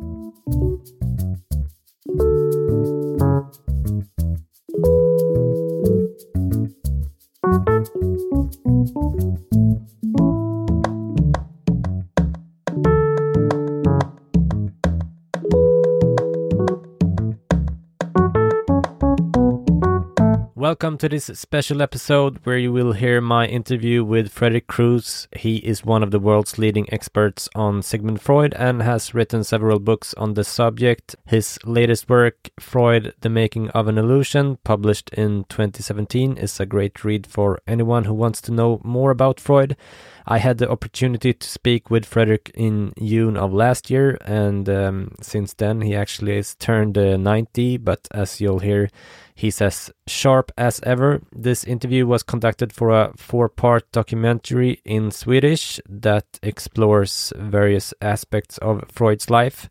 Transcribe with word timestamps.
Thank 0.00 0.34
you. 0.46 0.67
Welcome 20.80 20.98
to 20.98 21.08
this 21.08 21.24
special 21.34 21.82
episode 21.82 22.38
where 22.44 22.56
you 22.56 22.72
will 22.72 22.92
hear 22.92 23.20
my 23.20 23.46
interview 23.46 24.04
with 24.04 24.30
Frederick 24.30 24.68
Crews. 24.68 25.26
He 25.36 25.56
is 25.56 25.84
one 25.84 26.04
of 26.04 26.12
the 26.12 26.20
world's 26.20 26.56
leading 26.56 26.86
experts 26.94 27.48
on 27.56 27.82
Sigmund 27.82 28.22
Freud 28.22 28.54
and 28.54 28.80
has 28.82 29.12
written 29.12 29.42
several 29.42 29.80
books 29.80 30.14
on 30.14 30.34
the 30.34 30.44
subject. 30.44 31.16
His 31.26 31.58
latest 31.64 32.08
work, 32.08 32.50
Freud, 32.60 33.12
The 33.22 33.28
Making 33.28 33.70
of 33.70 33.88
an 33.88 33.98
Illusion, 33.98 34.58
published 34.62 35.10
in 35.14 35.46
2017, 35.48 36.36
is 36.36 36.60
a 36.60 36.66
great 36.66 37.02
read 37.02 37.26
for 37.26 37.58
anyone 37.66 38.04
who 38.04 38.14
wants 38.14 38.40
to 38.42 38.52
know 38.52 38.80
more 38.84 39.10
about 39.10 39.40
Freud. 39.40 39.76
I 40.28 40.38
had 40.38 40.58
the 40.58 40.70
opportunity 40.70 41.32
to 41.32 41.48
speak 41.48 41.90
with 41.90 42.04
Frederick 42.04 42.52
in 42.54 42.92
June 43.02 43.36
of 43.36 43.52
last 43.52 43.90
year, 43.90 44.18
and 44.26 44.68
um, 44.68 45.14
since 45.22 45.54
then 45.54 45.80
he 45.80 45.96
actually 45.96 46.36
has 46.36 46.54
turned 46.54 46.98
uh, 46.98 47.16
90. 47.16 47.78
But 47.78 48.06
as 48.12 48.38
you'll 48.38 48.58
hear, 48.58 48.90
he's 49.38 49.54
says, 49.54 49.90
sharp 50.08 50.50
as 50.58 50.80
ever. 50.82 51.22
This 51.32 51.62
interview 51.62 52.06
was 52.06 52.24
conducted 52.24 52.72
for 52.72 52.90
a 52.90 53.12
four 53.16 53.48
part 53.48 53.90
documentary 53.92 54.82
in 54.84 55.12
Swedish 55.12 55.80
that 55.88 56.26
explores 56.42 57.32
various 57.36 57.94
aspects 58.00 58.58
of 58.58 58.84
Freud's 58.90 59.30
life. 59.30 59.70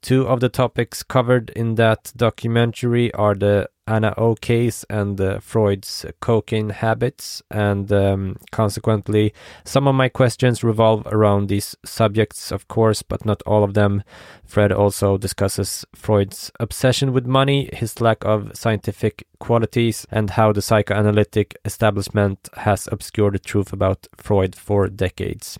Two 0.00 0.26
of 0.26 0.40
the 0.40 0.48
topics 0.48 1.02
covered 1.02 1.50
in 1.50 1.74
that 1.74 2.12
documentary 2.16 3.12
are 3.12 3.34
the 3.34 3.68
Anna 3.86 4.14
O 4.16 4.34
case 4.34 4.84
and 4.88 5.20
uh, 5.20 5.40
Freud's 5.40 6.06
cocaine 6.20 6.70
habits, 6.70 7.42
and 7.50 7.90
um, 7.92 8.36
consequently, 8.50 9.34
some 9.64 9.88
of 9.88 9.94
my 9.94 10.08
questions 10.08 10.62
revolve 10.62 11.06
around 11.06 11.48
these 11.48 11.76
subjects, 11.84 12.52
of 12.52 12.68
course, 12.68 13.02
but 13.02 13.24
not 13.24 13.42
all 13.42 13.64
of 13.64 13.74
them. 13.74 14.02
Fred 14.44 14.72
also 14.72 15.18
discusses 15.18 15.84
Freud's 15.94 16.50
obsession 16.60 17.12
with 17.12 17.26
money, 17.26 17.68
his 17.72 18.00
lack 18.00 18.24
of 18.24 18.52
scientific 18.54 19.26
qualities, 19.40 20.06
and 20.10 20.30
how 20.30 20.52
the 20.52 20.62
psychoanalytic 20.62 21.56
establishment 21.64 22.48
has 22.58 22.88
obscured 22.92 23.34
the 23.34 23.38
truth 23.38 23.72
about 23.72 24.06
Freud 24.16 24.54
for 24.54 24.88
decades. 24.88 25.58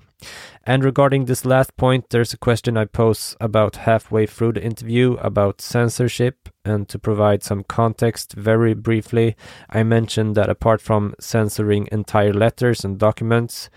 And 0.65 0.84
regarding 0.84 1.25
this 1.25 1.45
last 1.45 1.77
point, 1.77 2.11
there's 2.11 2.33
a 2.33 2.39
question 2.39 2.77
I 2.77 2.84
pose 2.84 3.37
about 3.41 3.77
halfway 3.77 4.27
through 4.27 4.53
the 4.53 4.64
interview 4.64 5.14
about 5.14 5.61
censorship. 5.61 6.48
And 6.64 6.89
to 6.89 6.98
provide 6.98 7.42
some 7.42 7.64
context 7.64 8.34
very 8.34 8.75
briefly, 8.75 9.37
I 9.69 9.83
mentioned 9.83 10.37
that 10.37 10.48
apart 10.48 10.81
from 10.81 11.14
censoring 11.19 11.89
entire 11.91 12.33
letters 12.33 12.84
and 12.84 12.98
documents, 12.98 13.69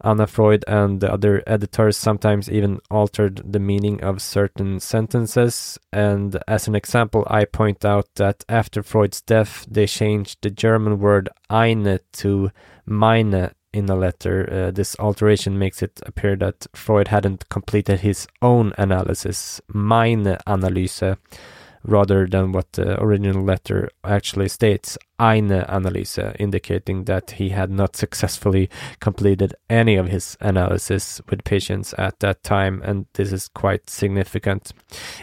Anna 0.00 0.26
Freud 0.26 0.64
and 0.68 1.00
the 1.00 1.12
other 1.12 1.42
editors 1.46 1.96
sometimes 1.96 2.50
even 2.50 2.80
altered 2.90 3.42
the 3.44 3.58
meaning 3.58 4.02
of 4.02 4.22
certain 4.22 4.80
sentences. 4.80 5.78
And 5.92 6.38
as 6.46 6.68
an 6.68 6.74
example, 6.74 7.26
I 7.28 7.44
point 7.44 7.84
out 7.84 8.06
that 8.14 8.44
after 8.48 8.82
Freud's 8.82 9.20
death, 9.20 9.66
they 9.68 9.86
changed 9.86 10.38
the 10.42 10.50
German 10.50 11.00
word 11.00 11.28
eine 11.50 11.98
to 12.12 12.50
meine 12.86 13.50
in 13.72 13.88
a 13.88 13.96
letter. 13.96 14.48
Uh, 14.50 14.70
this 14.70 14.96
alteration 14.98 15.58
makes 15.58 15.82
it 15.82 16.00
appear 16.06 16.36
that 16.36 16.66
Freud 16.74 17.08
hadn't 17.08 17.48
completed 17.48 18.00
his 18.00 18.26
own 18.42 18.72
analysis, 18.78 19.60
meine 19.68 20.38
Analyse, 20.46 21.16
rather 21.88 22.26
than 22.26 22.52
what 22.52 22.72
the 22.72 23.00
original 23.02 23.42
letter 23.42 23.88
actually 24.04 24.48
states, 24.48 24.98
eine 25.18 25.64
Analyse, 25.68 26.34
indicating 26.38 27.04
that 27.04 27.32
he 27.32 27.48
had 27.48 27.70
not 27.70 27.96
successfully 27.96 28.68
completed 29.00 29.54
any 29.70 29.96
of 29.96 30.08
his 30.08 30.36
analysis 30.40 31.20
with 31.28 31.44
patients 31.44 31.94
at 31.96 32.20
that 32.20 32.42
time, 32.42 32.82
and 32.84 33.06
this 33.14 33.32
is 33.32 33.48
quite 33.48 33.88
significant. 33.88 34.72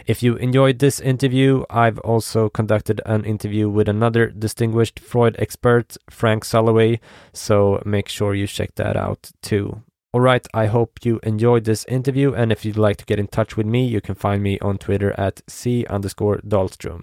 If 0.06 0.22
you 0.22 0.36
enjoyed 0.36 0.80
this 0.80 1.00
interview, 1.00 1.64
I've 1.70 1.98
also 2.00 2.48
conducted 2.48 3.00
an 3.06 3.24
interview 3.24 3.68
with 3.68 3.88
another 3.88 4.26
distinguished 4.26 4.98
Freud 4.98 5.36
expert, 5.38 5.96
Frank 6.10 6.44
Sulloway, 6.44 6.98
so 7.32 7.80
make 7.84 8.08
sure 8.08 8.34
you 8.34 8.46
check 8.46 8.74
that 8.74 8.96
out 8.96 9.30
too. 9.40 9.82
All 10.16 10.22
right, 10.22 10.48
I 10.54 10.64
hope 10.64 11.04
you 11.04 11.20
enjoyed 11.24 11.64
this 11.64 11.84
interview. 11.84 12.32
And 12.32 12.50
if 12.50 12.64
you'd 12.64 12.78
like 12.78 12.96
to 12.96 13.04
get 13.04 13.18
in 13.18 13.26
touch 13.26 13.58
with 13.58 13.66
me, 13.66 13.84
you 13.84 14.00
can 14.00 14.14
find 14.14 14.42
me 14.42 14.58
on 14.60 14.78
Twitter 14.78 15.12
at 15.20 15.42
C 15.46 15.84
underscore 15.90 16.38
Dahlstrom. 16.38 17.02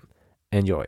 Enjoy. 0.52 0.84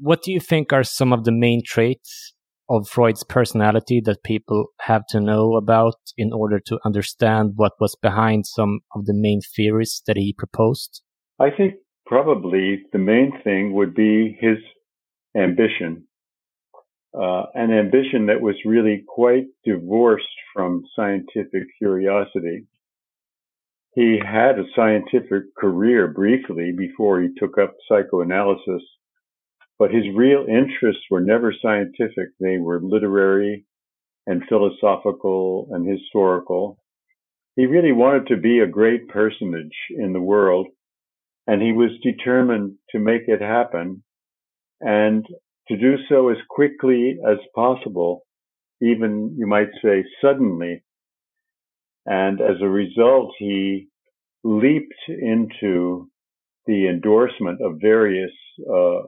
What 0.00 0.22
do 0.24 0.32
you 0.32 0.40
think 0.40 0.72
are 0.72 0.82
some 0.82 1.12
of 1.12 1.22
the 1.22 1.30
main 1.30 1.62
traits 1.64 2.34
of 2.68 2.88
Freud's 2.88 3.22
personality 3.22 4.02
that 4.04 4.24
people 4.24 4.66
have 4.80 5.06
to 5.10 5.20
know 5.20 5.54
about 5.54 5.94
in 6.18 6.32
order 6.32 6.58
to 6.66 6.80
understand 6.84 7.52
what 7.54 7.74
was 7.78 7.96
behind 8.02 8.48
some 8.48 8.80
of 8.96 9.06
the 9.06 9.14
main 9.14 9.40
theories 9.54 10.02
that 10.08 10.16
he 10.16 10.34
proposed? 10.36 11.02
I 11.38 11.50
think 11.50 11.74
probably 12.06 12.84
the 12.92 12.98
main 12.98 13.32
thing 13.44 13.74
would 13.74 13.94
be 13.94 14.36
his 14.40 14.58
ambition, 15.36 16.06
uh, 17.12 17.44
an 17.54 17.72
ambition 17.72 18.26
that 18.26 18.40
was 18.40 18.56
really 18.64 19.04
quite 19.06 19.46
divorced 19.64 20.24
from 20.54 20.84
scientific 20.94 21.64
curiosity. 21.78 22.66
He 23.94 24.18
had 24.18 24.58
a 24.58 24.64
scientific 24.74 25.54
career 25.58 26.08
briefly 26.08 26.72
before 26.72 27.20
he 27.20 27.28
took 27.38 27.58
up 27.58 27.74
psychoanalysis, 27.88 28.82
but 29.78 29.92
his 29.92 30.04
real 30.14 30.46
interests 30.48 31.04
were 31.10 31.20
never 31.20 31.52
scientific. 31.60 32.30
They 32.40 32.58
were 32.58 32.80
literary 32.80 33.66
and 34.26 34.42
philosophical 34.48 35.68
and 35.70 35.86
historical. 35.86 36.78
He 37.56 37.66
really 37.66 37.92
wanted 37.92 38.26
to 38.28 38.36
be 38.36 38.60
a 38.60 38.66
great 38.66 39.08
personage 39.08 39.76
in 39.90 40.12
the 40.12 40.20
world 40.20 40.68
and 41.46 41.62
he 41.62 41.72
was 41.72 41.90
determined 42.02 42.76
to 42.90 42.98
make 42.98 43.22
it 43.26 43.40
happen 43.40 44.02
and 44.80 45.24
to 45.68 45.76
do 45.76 45.96
so 46.08 46.28
as 46.28 46.36
quickly 46.48 47.18
as 47.28 47.38
possible, 47.54 48.22
even 48.80 49.34
you 49.38 49.46
might 49.46 49.70
say 49.82 50.04
suddenly. 50.22 50.82
And 52.04 52.40
as 52.40 52.56
a 52.60 52.68
result, 52.68 53.32
he 53.38 53.88
leaped 54.44 54.94
into 55.08 56.08
the 56.66 56.88
endorsement 56.88 57.60
of 57.60 57.80
various 57.80 58.30
uh, 58.60 59.02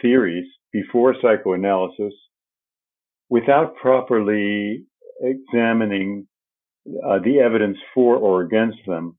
theories 0.00 0.46
before 0.72 1.14
psychoanalysis 1.20 2.12
without 3.28 3.76
properly 3.76 4.84
examining 5.20 6.26
uh, 7.04 7.18
the 7.24 7.40
evidence 7.40 7.78
for 7.94 8.16
or 8.16 8.42
against 8.42 8.78
them. 8.86 9.16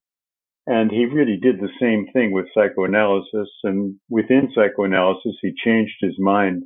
And 0.67 0.91
he 0.91 1.05
really 1.05 1.37
did 1.41 1.59
the 1.59 1.71
same 1.79 2.07
thing 2.13 2.31
with 2.31 2.45
psychoanalysis. 2.53 3.49
And 3.63 3.95
within 4.09 4.51
psychoanalysis, 4.53 5.35
he 5.41 5.53
changed 5.63 5.95
his 6.01 6.17
mind 6.19 6.63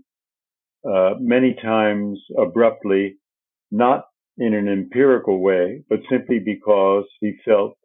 uh, 0.88 1.16
many 1.20 1.56
times 1.62 2.20
abruptly, 2.38 3.18
not 3.72 4.06
in 4.38 4.54
an 4.54 4.68
empirical 4.68 5.42
way, 5.42 5.84
but 5.90 6.00
simply 6.10 6.40
because 6.40 7.06
he 7.22 7.34
felt 7.46 7.78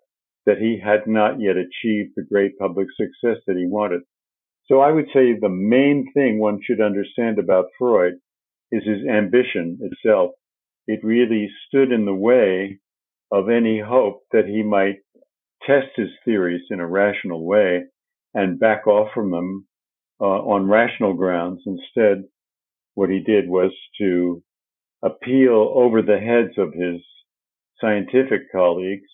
that 0.47 0.59
he 0.59 0.81
had 0.83 1.07
not 1.07 1.41
yet 1.41 1.57
achieved 1.57 2.13
the 2.17 2.25
great 2.29 2.59
public 2.59 2.89
success 2.97 3.41
that 3.47 3.57
he 3.57 3.67
wanted. 3.67 4.03
So 4.67 4.81
I 4.81 4.91
would 4.91 5.07
say 5.13 5.35
the 5.35 5.49
main 5.49 6.11
thing 6.13 6.39
one 6.39 6.61
should 6.63 6.81
understand 6.81 7.39
about 7.39 7.67
Freud 7.79 8.15
is 8.73 8.85
his 8.85 9.07
ambition 9.09 9.79
itself. 9.81 10.33
It 10.87 11.05
really 11.05 11.51
stood 11.67 11.93
in 11.93 12.05
the 12.05 12.15
way 12.15 12.81
of 13.33 13.49
any 13.49 13.81
hope 13.81 14.23
that 14.33 14.47
he 14.47 14.63
might 14.63 14.97
test 15.67 15.89
his 15.97 16.09
theories 16.25 16.63
in 16.71 16.81
a 16.81 16.87
rational 16.87 17.45
way 17.45 17.85
and 18.35 18.61
back 18.61 18.87
off 18.87 19.09
from 19.15 19.31
them 19.31 19.67
uh, 20.21 20.25
on 20.25 20.69
rational 20.69 21.15
grounds. 21.15 21.63
Instead, 21.67 22.25
what 22.95 23.11
he 23.11 23.21
did 23.21 23.49
was 23.49 23.73
to 23.99 24.43
appeal 25.03 25.73
over 25.75 26.03
the 26.03 26.19
heads 26.19 26.59
of 26.59 26.73
his 26.75 27.01
scientific 27.81 28.53
colleagues 28.53 29.09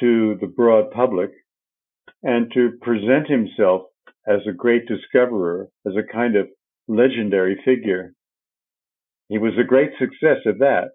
to 0.00 0.36
the 0.40 0.46
broad 0.46 0.90
public 0.90 1.30
and 2.22 2.50
to 2.54 2.72
present 2.80 3.28
himself 3.28 3.82
as 4.26 4.40
a 4.48 4.52
great 4.52 4.86
discoverer, 4.86 5.68
as 5.86 5.94
a 5.96 6.12
kind 6.12 6.36
of 6.36 6.48
legendary 6.88 7.60
figure. 7.64 8.14
He 9.28 9.38
was 9.38 9.54
a 9.58 9.64
great 9.64 9.90
success 9.98 10.38
at 10.46 10.58
that, 10.60 10.90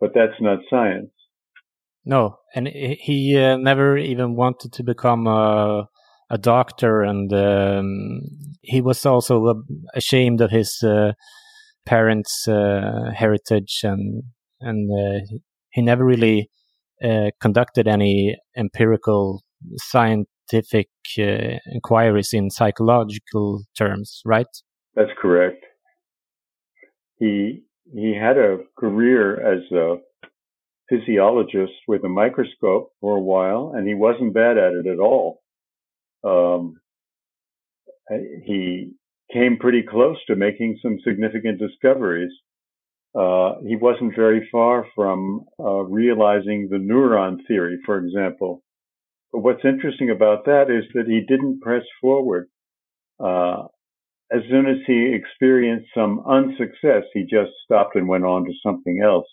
but 0.00 0.12
that's 0.14 0.40
not 0.40 0.60
science. 0.70 1.10
No, 2.06 2.38
and 2.54 2.68
he 2.68 3.38
uh, 3.38 3.56
never 3.56 3.96
even 3.96 4.36
wanted 4.36 4.72
to 4.74 4.82
become 4.82 5.26
a, 5.26 5.88
a 6.30 6.38
doctor, 6.38 7.02
and 7.02 7.32
um, 7.32 8.20
he 8.60 8.82
was 8.82 9.06
also 9.06 9.62
ashamed 9.94 10.42
of 10.42 10.50
his 10.50 10.82
uh, 10.82 11.12
parents' 11.86 12.46
uh, 12.46 13.10
heritage, 13.14 13.80
and 13.82 14.22
and 14.60 14.90
uh, 14.92 15.24
he 15.70 15.80
never 15.80 16.04
really 16.04 16.50
uh, 17.02 17.30
conducted 17.40 17.88
any 17.88 18.36
empirical 18.56 19.42
scientific 19.76 20.88
uh, 21.18 21.58
inquiries 21.72 22.34
in 22.34 22.50
psychological 22.50 23.64
terms, 23.76 24.20
right? 24.26 24.46
That's 24.94 25.10
correct. 25.20 25.64
He 27.18 27.64
he 27.92 28.14
had 28.14 28.36
a 28.36 28.58
career 28.78 29.40
as 29.40 29.70
a 29.72 29.96
physiologist 30.88 31.72
with 31.88 32.04
a 32.04 32.08
microscope 32.08 32.92
for 33.00 33.16
a 33.16 33.22
while, 33.22 33.72
and 33.74 33.86
he 33.86 33.94
wasn't 33.94 34.34
bad 34.34 34.58
at 34.58 34.74
it 34.74 34.86
at 34.86 34.98
all. 34.98 35.40
Um, 36.22 36.76
he 38.44 38.92
came 39.32 39.56
pretty 39.58 39.82
close 39.82 40.18
to 40.26 40.36
making 40.36 40.78
some 40.82 40.98
significant 41.06 41.58
discoveries. 41.58 42.32
Uh, 43.18 43.54
he 43.66 43.76
wasn't 43.76 44.14
very 44.16 44.48
far 44.50 44.86
from 44.94 45.44
uh, 45.58 45.82
realizing 45.84 46.68
the 46.68 46.76
neuron 46.76 47.38
theory, 47.46 47.78
for 47.86 47.98
example. 47.98 48.62
But 49.32 49.40
what's 49.40 49.64
interesting 49.64 50.10
about 50.10 50.44
that 50.46 50.70
is 50.70 50.84
that 50.94 51.06
he 51.06 51.24
didn't 51.26 51.60
press 51.60 51.84
forward. 52.00 52.48
Uh, 53.18 53.64
as 54.32 54.42
soon 54.50 54.66
as 54.66 54.78
he 54.86 55.14
experienced 55.14 55.88
some 55.94 56.24
unsuccess, 56.26 57.04
he 57.12 57.22
just 57.22 57.52
stopped 57.64 57.94
and 57.94 58.08
went 58.08 58.24
on 58.24 58.44
to 58.44 58.52
something 58.64 59.00
else. 59.02 59.28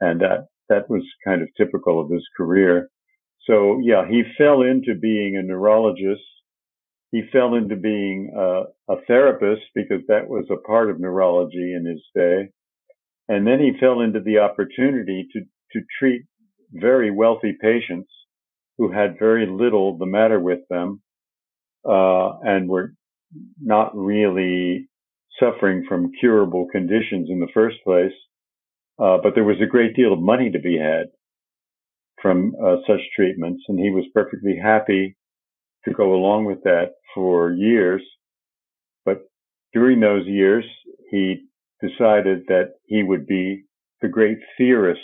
And 0.00 0.20
that, 0.20 0.46
that 0.70 0.88
was 0.88 1.02
kind 1.22 1.42
of 1.42 1.48
typical 1.58 2.00
of 2.00 2.10
his 2.10 2.26
career. 2.36 2.88
So 3.46 3.80
yeah, 3.82 4.08
he 4.08 4.22
fell 4.38 4.62
into 4.62 4.94
being 4.94 5.36
a 5.36 5.42
neurologist. 5.42 6.22
He 7.12 7.22
fell 7.32 7.54
into 7.54 7.76
being 7.76 8.32
a, 8.34 8.62
a 8.88 8.96
therapist 9.06 9.62
because 9.74 10.00
that 10.08 10.28
was 10.28 10.46
a 10.50 10.66
part 10.66 10.90
of 10.90 11.00
neurology 11.00 11.74
in 11.74 11.84
his 11.84 12.02
day. 12.14 12.48
And 13.28 13.46
then 13.46 13.60
he 13.60 13.78
fell 13.78 14.00
into 14.00 14.20
the 14.20 14.38
opportunity 14.38 15.28
to, 15.32 15.40
to 15.72 15.86
treat 15.98 16.22
very 16.72 17.10
wealthy 17.10 17.56
patients 17.60 18.10
who 18.78 18.90
had 18.90 19.18
very 19.18 19.46
little 19.46 19.98
the 19.98 20.06
matter 20.06 20.40
with 20.40 20.60
them, 20.70 21.02
uh, 21.88 22.38
and 22.42 22.68
were 22.68 22.94
not 23.60 23.96
really 23.96 24.88
suffering 25.38 25.84
from 25.88 26.12
curable 26.18 26.66
conditions 26.72 27.28
in 27.30 27.40
the 27.40 27.48
first 27.52 27.76
place. 27.84 28.12
Uh, 29.00 29.16
but 29.22 29.34
there 29.34 29.44
was 29.44 29.56
a 29.62 29.66
great 29.66 29.96
deal 29.96 30.12
of 30.12 30.20
money 30.20 30.50
to 30.50 30.58
be 30.58 30.76
had 30.76 31.06
from 32.20 32.52
uh, 32.62 32.76
such 32.86 33.00
treatments, 33.16 33.62
and 33.68 33.78
he 33.78 33.90
was 33.90 34.04
perfectly 34.12 34.58
happy 34.62 35.16
to 35.86 35.94
go 35.94 36.14
along 36.14 36.44
with 36.44 36.62
that 36.64 36.90
for 37.14 37.52
years. 37.52 38.02
But 39.06 39.22
during 39.72 40.00
those 40.00 40.26
years, 40.26 40.64
he 41.10 41.46
decided 41.80 42.42
that 42.48 42.74
he 42.84 43.02
would 43.02 43.26
be 43.26 43.64
the 44.02 44.08
great 44.08 44.38
theorist 44.58 45.00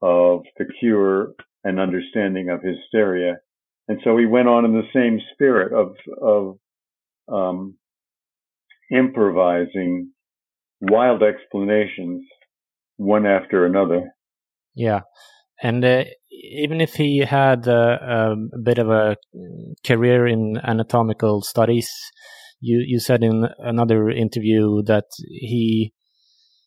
of 0.00 0.42
the 0.56 0.66
cure 0.78 1.32
and 1.64 1.80
understanding 1.80 2.48
of 2.50 2.60
hysteria. 2.62 3.38
And 3.88 3.98
so 4.04 4.16
he 4.16 4.26
went 4.26 4.48
on 4.48 4.64
in 4.64 4.72
the 4.72 4.88
same 4.94 5.20
spirit 5.32 5.72
of, 5.72 5.96
of 6.22 6.58
um, 7.28 7.76
improvising 8.90 10.12
wild 10.80 11.22
explanations 11.22 12.24
one 12.96 13.26
after 13.26 13.64
another. 13.64 14.14
Yeah. 14.74 15.00
And 15.62 15.84
uh, 15.84 16.04
even 16.30 16.80
if 16.80 16.94
he 16.94 17.18
had 17.20 17.68
uh, 17.68 17.98
a 18.02 18.36
bit 18.62 18.78
of 18.78 18.90
a 18.90 19.16
career 19.86 20.26
in 20.26 20.58
anatomical 20.62 21.42
studies, 21.42 21.90
you, 22.60 22.82
you 22.86 22.98
said 22.98 23.22
in 23.22 23.46
another 23.58 24.10
interview 24.10 24.82
that 24.84 25.04
he 25.18 25.92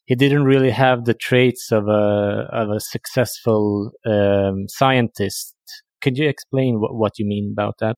he 0.06 0.16
didn't 0.16 0.46
really 0.46 0.72
have 0.72 1.04
the 1.04 1.14
traits 1.14 1.70
of 1.72 1.88
a 1.90 2.48
of 2.52 2.70
a 2.70 2.80
successful 2.80 3.92
um, 4.06 4.66
scientist. 4.70 5.54
Could 6.02 6.18
you 6.18 6.30
explain 6.30 6.80
what, 6.80 6.96
what 6.96 7.20
you 7.20 7.26
mean 7.28 7.54
about 7.54 7.76
that? 7.80 7.98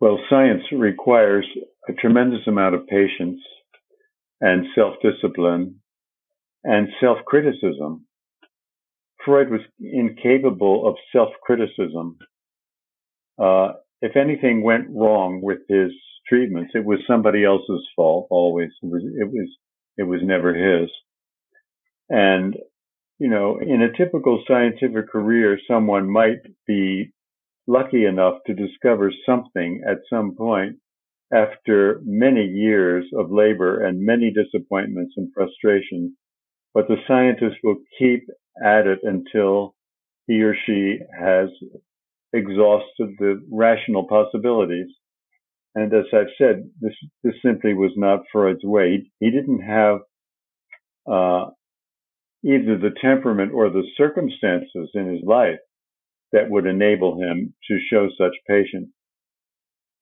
Well, 0.00 0.18
science 0.28 0.62
requires 0.72 1.46
a 1.88 1.92
tremendous 1.94 2.46
amount 2.46 2.74
of 2.74 2.86
patience 2.86 3.40
and 4.40 4.66
self-discipline 4.74 5.76
and 6.64 6.88
self-criticism. 7.00 8.06
Freud 9.24 9.50
was 9.50 9.60
incapable 9.80 10.88
of 10.88 10.96
self-criticism. 11.12 12.18
Uh, 13.38 13.72
if 14.02 14.16
anything 14.16 14.62
went 14.62 14.86
wrong 14.90 15.40
with 15.42 15.58
his 15.68 15.92
treatments. 16.28 16.72
It 16.74 16.84
was 16.84 16.98
somebody 17.06 17.44
else's 17.44 17.86
fault 17.94 18.26
always. 18.30 18.70
It 18.82 18.86
was, 18.86 19.02
it 19.04 19.28
was, 19.30 19.48
it 19.98 20.02
was 20.04 20.20
never 20.22 20.54
his. 20.54 20.90
And, 22.08 22.56
you 23.18 23.28
know, 23.28 23.58
in 23.60 23.82
a 23.82 23.96
typical 23.96 24.42
scientific 24.46 25.08
career, 25.10 25.58
someone 25.68 26.10
might 26.10 26.42
be 26.66 27.12
lucky 27.66 28.04
enough 28.04 28.34
to 28.46 28.54
discover 28.54 29.12
something 29.24 29.82
at 29.88 29.98
some 30.08 30.34
point 30.36 30.76
after 31.32 32.00
many 32.04 32.44
years 32.44 33.04
of 33.18 33.32
labor 33.32 33.84
and 33.84 34.00
many 34.00 34.32
disappointments 34.32 35.14
and 35.16 35.30
frustrations. 35.34 36.12
But 36.72 36.88
the 36.88 36.96
scientist 37.08 37.56
will 37.64 37.78
keep 37.98 38.28
at 38.64 38.86
it 38.86 39.00
until 39.02 39.74
he 40.26 40.42
or 40.42 40.54
she 40.66 40.98
has 41.18 41.48
exhausted 42.32 43.16
the 43.18 43.42
rational 43.50 44.06
possibilities. 44.06 44.88
And 45.74 45.92
as 45.92 46.04
I've 46.12 46.32
said, 46.38 46.70
this 46.80 46.94
this 47.22 47.34
simply 47.44 47.74
was 47.74 47.92
not 47.96 48.20
Freud's 48.32 48.64
way. 48.64 49.08
He, 49.20 49.26
he 49.26 49.30
didn't 49.30 49.60
have 49.60 49.98
uh, 51.10 51.50
either 52.44 52.78
the 52.78 52.94
temperament 53.00 53.52
or 53.52 53.68
the 53.70 53.84
circumstances 53.96 54.90
in 54.94 55.12
his 55.12 55.22
life 55.24 55.58
that 56.32 56.50
would 56.50 56.66
enable 56.66 57.20
him 57.20 57.54
to 57.68 57.78
show 57.90 58.08
such 58.18 58.32
patience. 58.48 58.90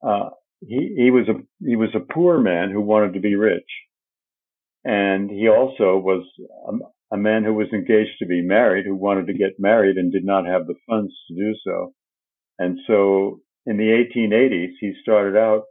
Uh, 0.06 0.30
he 0.60 0.94
he 0.96 1.10
was 1.10 1.28
a 1.28 1.34
he 1.64 1.76
was 1.76 1.90
a 1.94 2.12
poor 2.12 2.38
man 2.38 2.70
who 2.70 2.80
wanted 2.80 3.14
to 3.14 3.20
be 3.20 3.34
rich, 3.34 3.68
and 4.84 5.30
he 5.30 5.48
also 5.48 5.96
was 5.96 6.24
a, 6.68 7.14
a 7.14 7.16
man 7.16 7.44
who 7.44 7.54
was 7.54 7.68
engaged 7.72 8.18
to 8.18 8.26
be 8.26 8.42
married, 8.42 8.86
who 8.86 8.94
wanted 8.94 9.26
to 9.26 9.34
get 9.34 9.58
married 9.58 9.96
and 9.96 10.12
did 10.12 10.24
not 10.24 10.46
have 10.46 10.66
the 10.66 10.74
funds 10.88 11.12
to 11.28 11.34
do 11.34 11.54
so. 11.64 11.92
And 12.58 12.78
so 12.86 13.40
in 13.66 13.76
the 13.76 14.06
1880s, 14.16 14.72
he 14.80 14.94
started 15.02 15.36
out, 15.36 15.62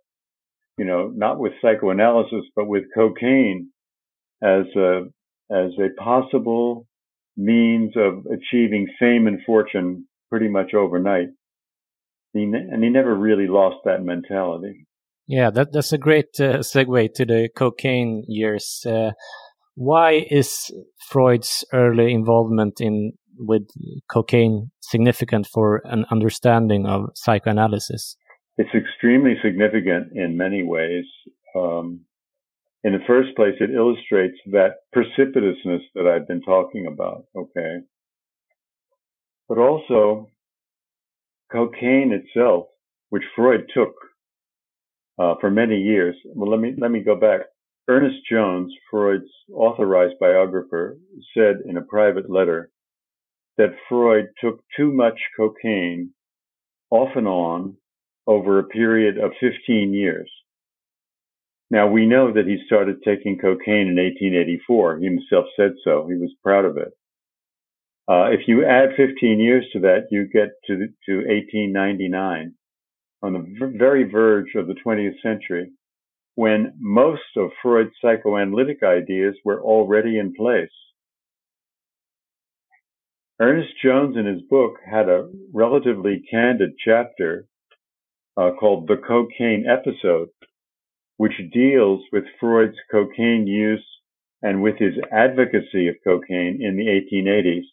you 0.78 0.86
know, 0.86 1.12
not 1.14 1.40
with 1.40 1.54
psychoanalysis, 1.62 2.46
but 2.56 2.68
with 2.68 2.84
cocaine 2.96 3.70
as 4.42 4.66
a, 4.76 5.04
as 5.52 5.72
a 5.80 6.02
possible 6.02 6.88
means 7.38 7.94
of 7.96 8.26
achieving 8.26 8.88
fame 9.00 9.28
and 9.28 9.40
fortune 9.46 10.08
pretty 10.34 10.50
much 10.50 10.74
overnight. 10.74 11.28
He 12.34 12.46
ne- 12.46 12.68
and 12.72 12.84
he 12.84 12.90
never 12.90 13.14
really 13.14 13.48
lost 13.48 13.78
that 13.86 14.04
mentality. 14.04 14.88
Yeah, 15.28 15.52
that, 15.52 15.68
that's 15.72 15.94
a 15.94 16.00
great 16.00 16.40
uh, 16.40 16.60
segue 16.60 17.14
to 17.14 17.26
the 17.26 17.50
cocaine 17.56 18.24
years. 18.28 18.84
Uh, 18.84 19.12
why 19.76 20.26
is 20.32 20.72
Freud's 21.08 21.64
early 21.72 22.12
involvement 22.14 22.82
in 22.82 23.14
with 23.38 23.68
cocaine 24.10 24.72
significant 24.82 25.46
for 25.54 25.82
an 25.86 26.06
understanding 26.10 26.88
of 26.88 27.12
psychoanalysis? 27.14 28.16
it's 28.58 28.74
extremely 28.76 29.36
significant 29.44 30.12
in 30.14 30.38
many 30.38 30.64
ways. 30.64 31.06
Um, 31.56 32.02
in 32.84 32.94
the 32.94 33.06
first 33.08 33.36
place, 33.36 33.56
it 33.60 33.72
illustrates 33.72 34.38
that 34.52 34.82
precipitousness 34.96 35.82
that 35.96 36.06
I've 36.06 36.28
been 36.28 36.42
talking 36.42 36.88
about. 36.92 37.26
Okay. 37.36 37.78
But 39.54 39.62
also, 39.62 40.32
cocaine 41.52 42.12
itself, 42.12 42.70
which 43.12 43.22
Freud 43.36 43.70
took 43.72 43.94
uh, 45.20 45.36
for 45.40 45.52
many 45.52 45.80
years. 45.80 46.16
Well, 46.26 46.50
let 46.50 46.60
me 46.60 46.74
let 46.76 46.90
me 46.90 47.02
go 47.02 47.16
back. 47.16 47.42
Ernest 47.88 48.18
Jones, 48.28 48.74
Freud's 48.90 49.30
authorized 49.54 50.16
biographer, 50.20 50.98
said 51.38 51.58
in 51.70 51.78
a 51.78 51.84
private 51.84 52.32
letter 52.32 52.72
that 53.58 53.76
Freud 53.88 54.30
took 54.42 54.64
too 54.76 54.92
much 54.92 55.20
cocaine 55.38 56.16
off 56.90 57.10
and 57.16 57.28
on 57.28 57.78
over 58.26 58.58
a 58.58 58.64
period 58.64 59.20
of 59.20 59.34
15 59.40 59.94
years. 59.94 60.32
Now 61.70 61.88
we 61.88 62.08
know 62.08 62.34
that 62.34 62.48
he 62.48 62.58
started 62.66 63.04
taking 63.04 63.38
cocaine 63.38 63.88
in 63.88 63.98
1884. 63.98 64.98
He 64.98 65.06
himself 65.06 65.46
said 65.56 65.74
so. 65.84 66.08
He 66.08 66.16
was 66.16 66.34
proud 66.42 66.66
of 66.66 66.78
it. 66.78 66.92
Uh, 68.10 68.32
if 68.32 68.42
you 68.48 68.66
add 68.66 68.90
15 68.98 69.40
years 69.40 69.66
to 69.72 69.80
that, 69.80 70.08
you 70.12 70.28
get 70.28 70.50
to, 70.68 70.76
to 71.06 71.16
1899 71.28 72.54
on 73.22 73.34
the 73.34 73.72
very 73.78 74.04
verge 74.04 74.56
of 74.56 74.68
the 74.68 74.76
20th 74.86 75.22
century 75.22 75.72
when 76.36 76.74
most 76.80 77.22
of 77.38 77.52
Freud's 77.62 77.94
psychoanalytic 78.02 78.84
ideas 78.84 79.36
were 79.46 79.62
already 79.62 80.18
in 80.18 80.34
place. 80.34 80.70
Ernest 83.40 83.74
Jones 83.84 84.18
in 84.18 84.26
his 84.26 84.42
book 84.50 84.76
had 84.86 85.10
a 85.10 85.30
relatively 85.54 86.24
candid 86.30 86.72
chapter 86.84 87.46
uh, 88.36 88.52
called 88.60 88.88
The 88.88 88.98
Cocaine 88.98 89.66
Episode, 89.68 90.30
which 91.18 91.34
deals 91.52 92.02
with 92.12 92.24
Freud's 92.40 92.78
cocaine 92.92 93.48
use 93.48 93.86
and 94.42 94.62
with 94.62 94.78
his 94.78 94.94
advocacy 95.12 95.88
of 95.88 95.96
cocaine 96.04 96.60
in 96.62 96.76
the 96.76 96.88
1880s. 96.88 97.64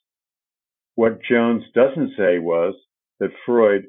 What 1.00 1.22
Jones 1.22 1.64
doesn't 1.74 2.12
say 2.18 2.38
was 2.38 2.74
that 3.20 3.30
Freud 3.46 3.86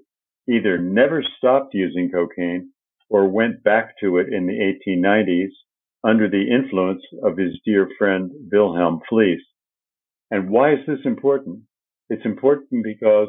either 0.50 0.78
never 0.78 1.22
stopped 1.38 1.74
using 1.74 2.10
cocaine 2.10 2.72
or 3.10 3.28
went 3.28 3.66
back 3.66 3.96
to 4.00 4.16
it 4.16 4.32
in 4.32 4.48
the 4.48 4.54
1890s 4.88 5.50
under 6.06 6.30
the 6.30 6.50
influence 6.50 7.02
of 7.22 7.38
his 7.38 7.60
dear 7.66 7.90
friend 7.98 8.32
Wilhelm 8.50 9.02
Fliess. 9.10 9.42
And 10.32 10.50
why 10.50 10.72
is 10.72 10.80
this 10.88 11.04
important? 11.04 11.64
It's 12.10 12.24
important 12.24 12.82
because 12.82 13.28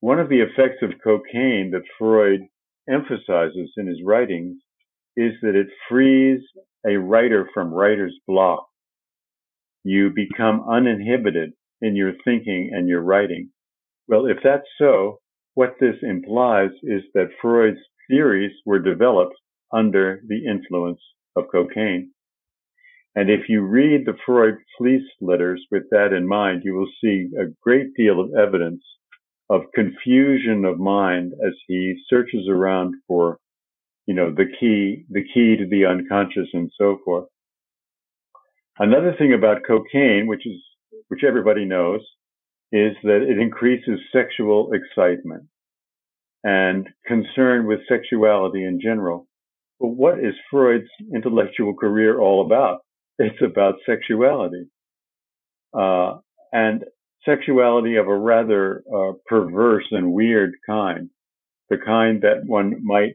one 0.00 0.18
of 0.18 0.30
the 0.30 0.40
effects 0.40 0.80
of 0.80 0.98
cocaine 1.04 1.72
that 1.72 1.82
Freud 1.98 2.40
emphasizes 2.88 3.70
in 3.76 3.86
his 3.86 4.00
writings 4.02 4.56
is 5.18 5.34
that 5.42 5.56
it 5.56 5.66
frees 5.90 6.40
a 6.86 6.96
writer 6.96 7.50
from 7.52 7.74
writer's 7.74 8.18
block. 8.26 8.66
You 9.84 10.08
become 10.08 10.66
uninhibited 10.66 11.52
in 11.82 11.96
your 11.96 12.12
thinking 12.24 12.70
and 12.72 12.88
your 12.88 13.00
writing. 13.02 13.50
Well, 14.08 14.26
if 14.26 14.38
that's 14.42 14.66
so, 14.78 15.20
what 15.54 15.74
this 15.80 15.96
implies 16.02 16.70
is 16.82 17.02
that 17.14 17.30
Freud's 17.40 17.78
theories 18.08 18.52
were 18.66 18.78
developed 18.78 19.36
under 19.72 20.20
the 20.26 20.46
influence 20.46 21.00
of 21.36 21.44
cocaine. 21.50 22.12
And 23.14 23.28
if 23.28 23.48
you 23.48 23.62
read 23.62 24.06
the 24.06 24.16
Freud 24.24 24.54
Fliess 24.78 25.02
letters 25.20 25.64
with 25.70 25.84
that 25.90 26.12
in 26.12 26.26
mind, 26.28 26.62
you 26.64 26.74
will 26.74 26.90
see 27.02 27.28
a 27.38 27.52
great 27.62 27.94
deal 27.96 28.20
of 28.20 28.30
evidence 28.34 28.82
of 29.50 29.62
confusion 29.74 30.64
of 30.64 30.78
mind 30.78 31.32
as 31.44 31.52
he 31.66 32.00
searches 32.08 32.46
around 32.48 32.94
for, 33.08 33.38
you 34.06 34.14
know, 34.14 34.30
the 34.30 34.46
key, 34.60 35.04
the 35.10 35.24
key 35.34 35.56
to 35.56 35.66
the 35.68 35.84
unconscious 35.84 36.46
and 36.52 36.70
so 36.78 36.98
forth. 37.04 37.26
Another 38.78 39.12
thing 39.18 39.34
about 39.34 39.66
cocaine, 39.66 40.28
which 40.28 40.46
is, 40.46 40.56
which 41.10 41.24
everybody 41.26 41.64
knows, 41.64 42.00
is 42.72 42.92
that 43.02 43.26
it 43.28 43.38
increases 43.38 43.98
sexual 44.12 44.70
excitement 44.72 45.44
and 46.44 46.88
concern 47.04 47.66
with 47.66 47.80
sexuality 47.88 48.64
in 48.64 48.80
general. 48.80 49.26
But 49.80 49.88
what 49.88 50.18
is 50.20 50.34
Freud's 50.50 50.88
intellectual 51.12 51.74
career 51.74 52.20
all 52.20 52.46
about? 52.46 52.78
It's 53.18 53.42
about 53.44 53.74
sexuality. 53.84 54.66
Uh, 55.76 56.18
and 56.52 56.84
sexuality 57.24 57.96
of 57.96 58.06
a 58.06 58.16
rather 58.16 58.82
uh, 58.94 59.12
perverse 59.26 59.86
and 59.90 60.12
weird 60.12 60.52
kind, 60.64 61.10
the 61.70 61.76
kind 61.76 62.22
that 62.22 62.44
one 62.46 62.84
might 62.84 63.14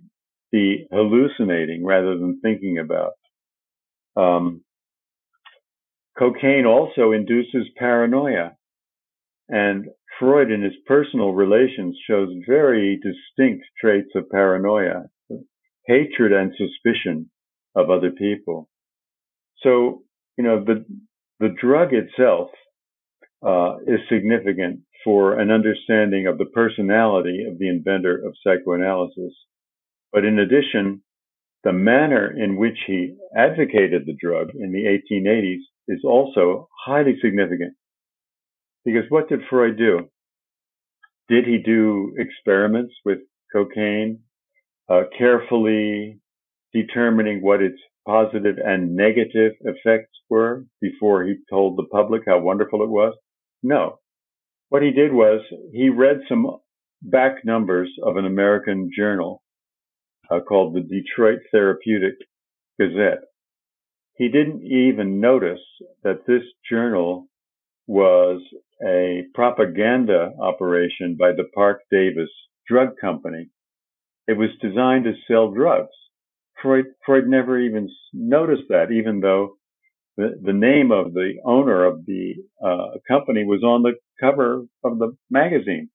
be 0.51 0.85
hallucinating 0.91 1.85
rather 1.85 2.17
than 2.17 2.39
thinking 2.41 2.77
about. 2.77 3.13
Um, 4.17 4.63
cocaine 6.17 6.65
also 6.65 7.11
induces 7.11 7.67
paranoia. 7.77 8.55
And 9.49 9.85
Freud 10.19 10.51
in 10.51 10.63
his 10.63 10.73
personal 10.87 11.33
relations 11.33 11.97
shows 12.09 12.29
very 12.47 12.97
distinct 12.97 13.65
traits 13.79 14.09
of 14.15 14.29
paranoia, 14.29 15.03
hatred 15.85 16.31
and 16.31 16.53
suspicion 16.57 17.29
of 17.75 17.89
other 17.89 18.11
people. 18.11 18.69
So, 19.61 20.03
you 20.37 20.43
know, 20.43 20.63
the, 20.63 20.85
the 21.39 21.53
drug 21.61 21.89
itself 21.93 22.49
uh, 23.45 23.77
is 23.85 23.99
significant 24.09 24.81
for 25.03 25.39
an 25.39 25.51
understanding 25.51 26.27
of 26.27 26.37
the 26.37 26.45
personality 26.45 27.45
of 27.47 27.59
the 27.59 27.69
inventor 27.69 28.17
of 28.25 28.35
psychoanalysis. 28.43 29.33
But 30.11 30.25
in 30.25 30.39
addition, 30.39 31.01
the 31.65 31.73
manner 31.73 32.31
in 32.31 32.57
which 32.57 32.77
he 32.85 33.15
advocated 33.35 34.03
the 34.05 34.15
drug 34.21 34.51
in 34.53 34.71
the 34.71 34.85
1880s 34.85 35.63
is 35.87 36.03
also 36.05 36.69
highly 36.85 37.15
significant. 37.21 37.73
Because 38.85 39.05
what 39.09 39.27
did 39.27 39.39
Freud 39.49 39.75
do? 39.75 40.07
Did 41.27 41.45
he 41.45 41.57
do 41.57 42.13
experiments 42.19 42.93
with 43.03 43.17
cocaine, 43.51 44.19
uh, 44.87 45.05
carefully 45.17 46.19
determining 46.71 47.41
what 47.41 47.63
its 47.63 47.79
positive 48.07 48.57
and 48.63 48.95
negative 48.95 49.53
effects 49.61 50.13
were 50.29 50.65
before 50.81 51.23
he 51.23 51.37
told 51.49 51.77
the 51.77 51.87
public 51.91 52.21
how 52.27 52.39
wonderful 52.39 52.83
it 52.83 52.89
was? 52.89 53.15
No. 53.63 53.97
What 54.69 54.83
he 54.83 54.91
did 54.91 55.11
was 55.11 55.41
he 55.73 55.89
read 55.89 56.19
some 56.29 56.45
back 57.01 57.43
numbers 57.43 57.89
of 58.03 58.17
an 58.17 58.25
American 58.25 58.91
journal 58.95 59.41
called 60.47 60.75
the 60.75 60.81
Detroit 60.81 61.39
Therapeutic 61.51 62.15
Gazette. 62.79 63.23
He 64.17 64.29
didn't 64.29 64.63
even 64.63 65.19
notice 65.19 65.59
that 66.03 66.25
this 66.27 66.43
journal 66.69 67.27
was 67.87 68.41
a 68.85 69.23
propaganda 69.33 70.31
operation 70.41 71.17
by 71.19 71.31
the 71.31 71.45
Parke 71.53 71.81
Davis 71.91 72.29
Drug 72.67 72.89
Company. 72.99 73.49
It 74.27 74.37
was 74.37 74.49
designed 74.61 75.05
to 75.05 75.13
sell 75.27 75.51
drugs. 75.51 75.91
Freud, 76.61 76.85
Freud 77.05 77.27
never 77.27 77.59
even 77.59 77.89
noticed 78.13 78.63
that, 78.69 78.91
even 78.91 79.19
though 79.19 79.57
the, 80.17 80.39
the 80.41 80.53
name 80.53 80.91
of 80.91 81.13
the 81.13 81.33
owner 81.45 81.85
of 81.85 82.05
the 82.05 82.35
uh, 82.65 82.97
company 83.07 83.45
was 83.45 83.63
on 83.63 83.83
the 83.83 83.93
cover 84.19 84.65
of 84.83 84.97
the 84.97 85.15
magazine. 85.29 85.89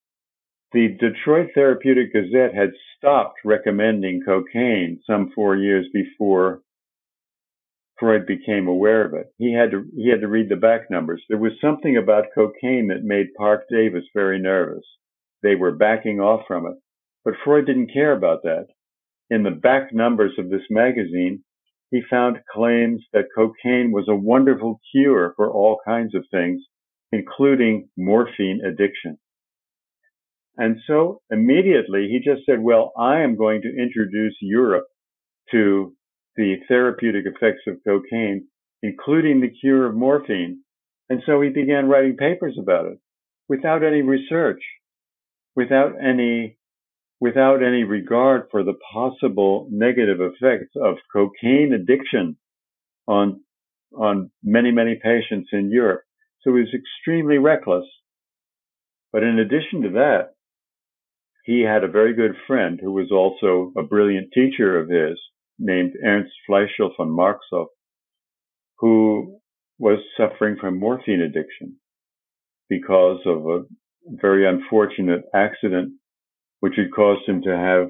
The 0.72 0.88
Detroit 1.00 1.50
Therapeutic 1.54 2.12
Gazette 2.12 2.54
had 2.54 2.70
stopped 2.96 3.40
recommending 3.44 4.22
cocaine 4.24 5.00
some 5.04 5.30
four 5.34 5.56
years 5.56 5.88
before 5.92 6.62
Freud 7.98 8.24
became 8.24 8.66
aware 8.68 9.04
of 9.04 9.12
it. 9.14 9.32
He 9.36 9.52
had 9.52 9.72
to 9.72 9.84
he 9.94 10.08
had 10.08 10.22
to 10.22 10.28
read 10.28 10.48
the 10.48 10.56
back 10.56 10.90
numbers. 10.90 11.24
There 11.28 11.38
was 11.38 11.60
something 11.60 11.96
about 11.96 12.32
cocaine 12.34 12.88
that 12.88 13.04
made 13.04 13.34
Parke 13.36 13.68
Davis 13.68 14.04
very 14.14 14.38
nervous. 14.38 14.84
They 15.42 15.54
were 15.54 15.72
backing 15.72 16.20
off 16.20 16.46
from 16.46 16.66
it. 16.66 16.76
But 17.24 17.34
Freud 17.44 17.66
didn't 17.66 17.92
care 17.92 18.12
about 18.12 18.42
that. 18.44 18.68
In 19.28 19.42
the 19.42 19.50
back 19.50 19.92
numbers 19.92 20.38
of 20.38 20.50
this 20.50 20.64
magazine, 20.70 21.44
he 21.90 22.00
found 22.08 22.40
claims 22.52 23.04
that 23.12 23.28
cocaine 23.34 23.92
was 23.92 24.08
a 24.08 24.14
wonderful 24.14 24.80
cure 24.92 25.34
for 25.36 25.50
all 25.50 25.80
kinds 25.84 26.14
of 26.14 26.24
things, 26.30 26.62
including 27.12 27.88
morphine 27.96 28.60
addiction. 28.64 29.18
And 30.60 30.76
so 30.86 31.22
immediately 31.30 32.08
he 32.10 32.18
just 32.18 32.44
said, 32.44 32.60
well, 32.60 32.92
I 32.98 33.20
am 33.20 33.34
going 33.34 33.62
to 33.62 33.82
introduce 33.82 34.36
Europe 34.42 34.84
to 35.52 35.96
the 36.36 36.56
therapeutic 36.68 37.24
effects 37.24 37.62
of 37.66 37.78
cocaine, 37.82 38.46
including 38.82 39.40
the 39.40 39.48
cure 39.48 39.86
of 39.86 39.94
morphine. 39.94 40.60
And 41.08 41.22
so 41.24 41.40
he 41.40 41.48
began 41.48 41.88
writing 41.88 42.14
papers 42.18 42.58
about 42.60 42.84
it 42.84 42.98
without 43.48 43.82
any 43.82 44.02
research, 44.02 44.62
without 45.56 45.94
any 45.98 46.58
without 47.20 47.62
any 47.62 47.84
regard 47.84 48.48
for 48.50 48.62
the 48.62 48.78
possible 48.92 49.66
negative 49.70 50.18
effects 50.20 50.72
of 50.76 50.96
cocaine 51.12 51.74
addiction 51.74 52.34
on, 53.06 53.40
on 53.94 54.30
many, 54.42 54.70
many 54.70 54.98
patients 55.02 55.50
in 55.52 55.70
Europe. 55.70 56.02
So 56.42 56.54
he 56.54 56.60
was 56.60 56.74
extremely 56.74 57.36
reckless. 57.36 57.84
But 59.12 59.22
in 59.22 59.38
addition 59.38 59.82
to 59.82 59.90
that, 59.90 60.30
he 61.44 61.60
had 61.62 61.84
a 61.84 61.88
very 61.88 62.14
good 62.14 62.34
friend 62.46 62.78
who 62.82 62.92
was 62.92 63.10
also 63.10 63.72
a 63.76 63.82
brilliant 63.82 64.28
teacher 64.32 64.78
of 64.78 64.88
his 64.88 65.18
named 65.58 65.92
Ernst 66.04 66.32
Fleischl 66.48 66.90
von 66.96 67.08
Marxow, 67.10 67.66
who 68.78 69.40
was 69.78 69.98
suffering 70.16 70.56
from 70.60 70.78
morphine 70.78 71.20
addiction 71.20 71.76
because 72.68 73.20
of 73.26 73.46
a 73.46 73.64
very 74.06 74.48
unfortunate 74.48 75.22
accident 75.34 75.92
which 76.60 76.74
had 76.76 76.92
caused 76.94 77.26
him 77.28 77.42
to 77.42 77.56
have 77.56 77.88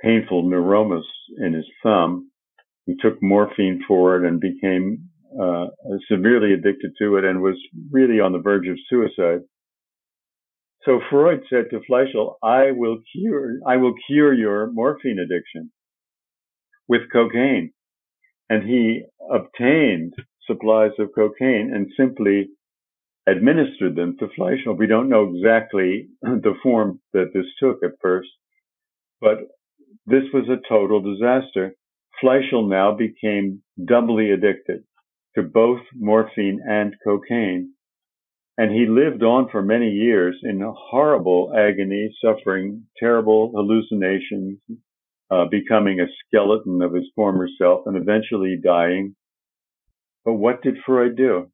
painful 0.00 0.44
neuromas 0.44 1.04
in 1.38 1.52
his 1.52 1.66
thumb. 1.82 2.30
He 2.86 2.94
took 3.00 3.22
morphine 3.22 3.82
for 3.86 4.16
it 4.16 4.28
and 4.28 4.40
became 4.40 5.08
uh, 5.40 5.66
severely 6.10 6.52
addicted 6.52 6.92
to 6.98 7.16
it 7.16 7.24
and 7.24 7.40
was 7.40 7.56
really 7.90 8.20
on 8.20 8.32
the 8.32 8.38
verge 8.38 8.68
of 8.68 8.76
suicide. 8.88 9.40
So 10.84 11.00
Freud 11.10 11.42
said 11.48 11.66
to 11.70 11.80
Fleischl, 11.88 12.34
I 12.42 12.72
will 12.72 12.98
cure, 13.12 13.58
I 13.66 13.76
will 13.76 13.94
cure 14.06 14.32
your 14.32 14.70
morphine 14.72 15.18
addiction 15.18 15.70
with 16.88 17.02
cocaine. 17.12 17.72
And 18.50 18.68
he 18.68 19.04
obtained 19.30 20.14
supplies 20.46 20.90
of 20.98 21.10
cocaine 21.14 21.72
and 21.72 21.90
simply 21.96 22.48
administered 23.26 23.94
them 23.94 24.16
to 24.18 24.26
Fleischl. 24.38 24.76
We 24.76 24.88
don't 24.88 25.08
know 25.08 25.32
exactly 25.34 26.08
the 26.22 26.54
form 26.62 27.00
that 27.12 27.30
this 27.32 27.46
took 27.60 27.82
at 27.84 27.92
first, 28.00 28.28
but 29.20 29.38
this 30.06 30.24
was 30.34 30.48
a 30.48 30.68
total 30.68 31.00
disaster. 31.00 31.74
Fleischl 32.22 32.68
now 32.68 32.92
became 32.92 33.62
doubly 33.86 34.32
addicted 34.32 34.82
to 35.36 35.42
both 35.42 35.80
morphine 35.94 36.60
and 36.68 36.94
cocaine. 37.04 37.72
And 38.58 38.70
he 38.70 38.86
lived 38.86 39.22
on 39.22 39.48
for 39.50 39.62
many 39.62 39.90
years 39.90 40.36
in 40.42 40.60
horrible 40.60 41.52
agony, 41.56 42.14
suffering 42.22 42.86
terrible 42.98 43.50
hallucinations, 43.52 44.60
uh, 45.30 45.46
becoming 45.46 46.00
a 46.00 46.06
skeleton 46.26 46.82
of 46.82 46.92
his 46.92 47.10
former 47.14 47.48
self, 47.58 47.86
and 47.86 47.96
eventually 47.96 48.58
dying. 48.62 49.16
But 50.24 50.34
what 50.34 50.62
did 50.62 50.76
Freud 50.84 51.16
do? 51.16 51.50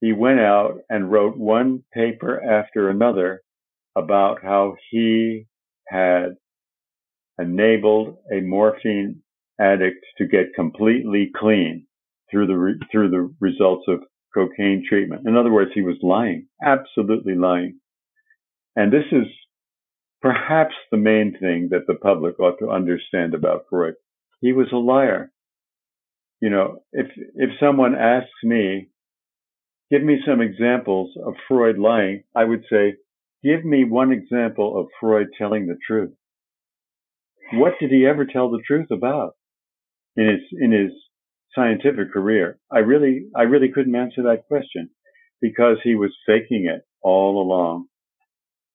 He 0.00 0.12
went 0.12 0.40
out 0.40 0.80
and 0.88 1.12
wrote 1.12 1.36
one 1.36 1.84
paper 1.92 2.42
after 2.42 2.88
another 2.88 3.42
about 3.96 4.42
how 4.42 4.76
he 4.90 5.46
had 5.88 6.36
enabled 7.38 8.16
a 8.32 8.40
morphine 8.40 9.22
addict 9.60 10.04
to 10.18 10.26
get 10.26 10.54
completely 10.54 11.30
clean 11.36 11.86
through 12.30 12.46
the 12.46 12.56
re- 12.56 12.78
through 12.90 13.10
the 13.10 13.34
results 13.40 13.84
of 13.88 14.02
cocaine 14.32 14.84
treatment. 14.88 15.26
In 15.26 15.36
other 15.36 15.52
words, 15.52 15.70
he 15.74 15.82
was 15.82 15.96
lying, 16.02 16.46
absolutely 16.64 17.34
lying. 17.34 17.80
And 18.76 18.92
this 18.92 19.06
is 19.12 19.26
perhaps 20.22 20.74
the 20.90 20.96
main 20.96 21.36
thing 21.40 21.68
that 21.70 21.86
the 21.86 21.94
public 21.94 22.38
ought 22.38 22.58
to 22.60 22.70
understand 22.70 23.34
about 23.34 23.64
Freud. 23.68 23.94
He 24.40 24.52
was 24.52 24.68
a 24.72 24.76
liar. 24.76 25.30
You 26.40 26.50
know, 26.50 26.82
if 26.92 27.06
if 27.34 27.50
someone 27.60 27.94
asks 27.94 28.30
me, 28.42 28.88
give 29.90 30.02
me 30.02 30.20
some 30.26 30.40
examples 30.40 31.10
of 31.24 31.34
Freud 31.48 31.78
lying, 31.78 32.24
I 32.34 32.44
would 32.44 32.64
say, 32.70 32.94
give 33.44 33.64
me 33.64 33.84
one 33.84 34.12
example 34.12 34.80
of 34.80 34.86
Freud 35.00 35.28
telling 35.36 35.66
the 35.66 35.76
truth. 35.86 36.12
What 37.52 37.74
did 37.80 37.90
he 37.90 38.06
ever 38.06 38.24
tell 38.24 38.50
the 38.50 38.62
truth 38.66 38.90
about 38.90 39.32
in 40.16 40.28
his 40.28 40.40
in 40.58 40.72
his 40.72 40.92
scientific 41.54 42.12
career? 42.12 42.58
I 42.72 42.78
really, 42.78 43.26
I 43.36 43.42
really 43.42 43.70
couldn't 43.70 43.94
answer 43.94 44.22
that 44.24 44.46
question 44.48 44.90
because 45.40 45.78
he 45.82 45.94
was 45.94 46.10
faking 46.26 46.66
it 46.66 46.82
all 47.02 47.42
along. 47.42 47.86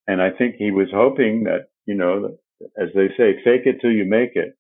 And 0.08 0.22
I 0.22 0.32
think 0.32 0.56
he 0.56 0.72
was 0.72 0.88
hoping 0.94 1.44
that, 1.46 1.68
you 1.86 1.96
know, 1.96 2.38
as 2.82 2.90
they 2.96 3.08
say, 3.18 3.42
fake 3.44 3.66
it 3.66 3.82
till 3.82 3.92
you 3.92 4.06
make 4.06 4.32
it. 4.36 4.56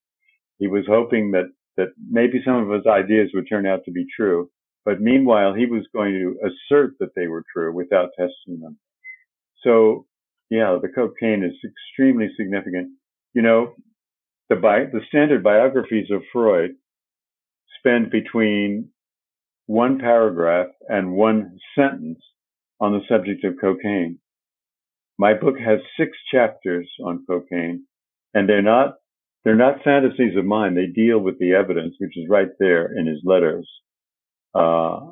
He 0.59 0.67
was 0.67 0.85
hoping 0.87 1.31
that, 1.31 1.51
that 1.77 1.89
maybe 2.09 2.41
some 2.45 2.55
of 2.55 2.69
his 2.71 2.87
ideas 2.87 3.31
would 3.33 3.47
turn 3.49 3.65
out 3.65 3.81
to 3.85 3.91
be 3.91 4.05
true. 4.15 4.49
But 4.85 5.01
meanwhile, 5.01 5.53
he 5.53 5.65
was 5.65 5.87
going 5.93 6.13
to 6.13 6.47
assert 6.47 6.93
that 6.99 7.15
they 7.15 7.27
were 7.27 7.43
true 7.51 7.73
without 7.73 8.09
testing 8.17 8.59
them. 8.61 8.77
So 9.63 10.05
yeah, 10.49 10.77
the 10.81 10.89
cocaine 10.89 11.43
is 11.43 11.55
extremely 11.63 12.29
significant. 12.37 12.91
You 13.33 13.41
know, 13.41 13.73
the 14.49 14.55
bi- 14.55 14.85
the 14.91 15.01
standard 15.07 15.43
biographies 15.43 16.11
of 16.11 16.21
Freud 16.31 16.75
spend 17.85 18.09
between 18.09 18.89
one 19.67 19.99
paragraph 19.99 20.67
and 20.87 21.13
one 21.13 21.57
sentence 21.77 22.19
on 22.79 22.93
the 22.93 23.01
subject 23.09 23.43
of 23.43 23.55
cocaine. 23.59 24.19
My 25.17 25.33
book 25.33 25.55
has 25.59 25.79
six 25.97 26.11
chapters 26.31 26.89
on 27.03 27.25
cocaine, 27.27 27.85
and 28.33 28.49
they're 28.49 28.61
not 28.61 28.95
they're 29.43 29.55
not 29.55 29.83
fantasies 29.83 30.35
of 30.35 30.45
mine. 30.45 30.73
They 30.75 30.87
deal 30.87 31.19
with 31.19 31.37
the 31.39 31.53
evidence, 31.53 31.95
which 31.99 32.17
is 32.17 32.25
right 32.27 32.49
there 32.59 32.91
in 32.97 33.05
his 33.05 33.21
letters. 33.23 33.69
Uh, 34.53 35.11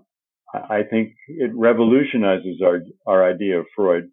I 0.53 0.81
think 0.89 1.13
it 1.27 1.51
revolutionizes 1.53 2.62
our 2.63 2.79
our 3.07 3.23
idea 3.29 3.59
of 3.59 3.65
Freud 3.75 4.09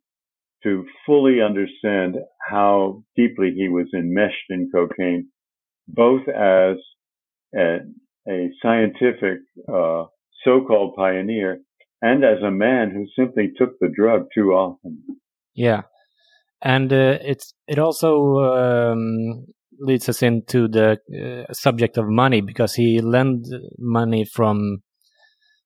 to 0.63 0.85
fully 1.07 1.41
understand 1.41 2.17
how 2.49 3.03
deeply 3.17 3.53
he 3.57 3.69
was 3.69 3.87
enmeshed 3.95 4.51
in 4.51 4.71
cocaine, 4.73 5.29
both 5.89 6.29
as 6.29 6.77
a, 7.57 7.79
a 8.29 8.51
scientific 8.63 9.39
uh, 9.69 10.05
so-called 10.45 10.95
pioneer 10.97 11.61
and 12.03 12.25
as 12.25 12.43
a 12.43 12.51
man 12.51 12.91
who 12.91 13.07
simply 13.17 13.51
took 13.57 13.79
the 13.79 13.89
drug 13.95 14.27
too 14.35 14.51
often. 14.53 15.03
Yeah, 15.55 15.83
and 16.63 16.93
uh, 16.93 17.19
it's 17.23 17.55
it 17.67 17.79
also 17.79 18.37
um, 18.39 19.47
leads 19.79 20.09
us 20.09 20.23
into 20.23 20.69
the 20.69 20.99
uh, 21.49 21.53
subject 21.53 21.99
of 21.99 22.07
money 22.09 22.41
because 22.41 22.75
he 22.75 23.01
lent 23.01 23.47
money 23.79 24.25
from 24.25 24.83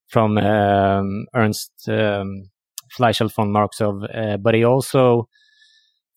from 0.08 0.38
um, 0.38 1.26
Ernst 1.34 1.72
um, 1.88 2.50
Fleischl 2.96 3.32
von 3.32 3.50
Marxow, 3.52 4.04
uh, 4.14 4.36
but 4.36 4.54
he 4.54 4.64
also 4.64 5.28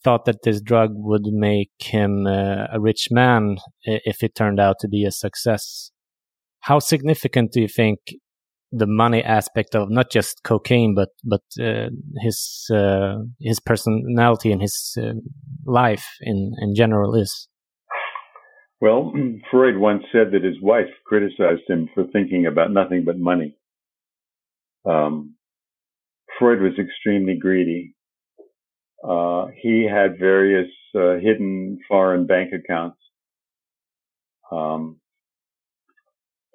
thought 0.03 0.25
that 0.25 0.43
this 0.43 0.61
drug 0.61 0.91
would 0.93 1.25
make 1.25 1.71
him 1.79 2.27
uh, 2.27 2.67
a 2.71 2.79
rich 2.79 3.07
man 3.11 3.57
if 3.83 4.23
it 4.23 4.35
turned 4.35 4.59
out 4.59 4.75
to 4.79 4.87
be 4.87 5.03
a 5.03 5.11
success. 5.11 5.91
How 6.67 6.79
significant 6.79 7.53
do 7.53 7.61
you 7.61 7.69
think 7.69 7.99
the 8.73 8.87
money 8.87 9.23
aspect 9.23 9.73
of 9.73 9.89
not 9.89 10.11
just 10.11 10.43
cocaine, 10.43 10.93
but 10.93 11.09
but 11.23 11.43
uh, 11.61 11.87
his 12.21 12.69
uh, 12.69 13.19
his 13.39 13.61
personality 13.61 14.51
and 14.51 14.61
his 14.61 14.97
uh, 15.01 15.13
life 15.65 16.05
in 16.19 16.51
in 16.59 16.75
general 16.75 17.15
is? 17.15 17.47
Well, 18.81 19.13
Freud 19.49 19.77
once 19.77 20.03
said 20.11 20.31
that 20.33 20.43
his 20.43 20.61
wife 20.61 20.91
criticized 21.05 21.69
him 21.69 21.87
for 21.93 22.03
thinking 22.11 22.45
about 22.45 22.73
nothing 22.73 23.05
but 23.05 23.17
money. 23.17 23.55
Um, 24.85 25.35
Freud 26.37 26.61
was 26.61 26.73
extremely 26.77 27.37
greedy. 27.39 27.95
Uh, 29.01 29.45
he 29.61 29.87
had 29.89 30.19
various 30.19 30.71
uh, 30.93 31.15
hidden 31.15 31.79
foreign 31.87 32.27
bank 32.27 32.51
accounts. 32.51 32.97
Um, 34.51 34.99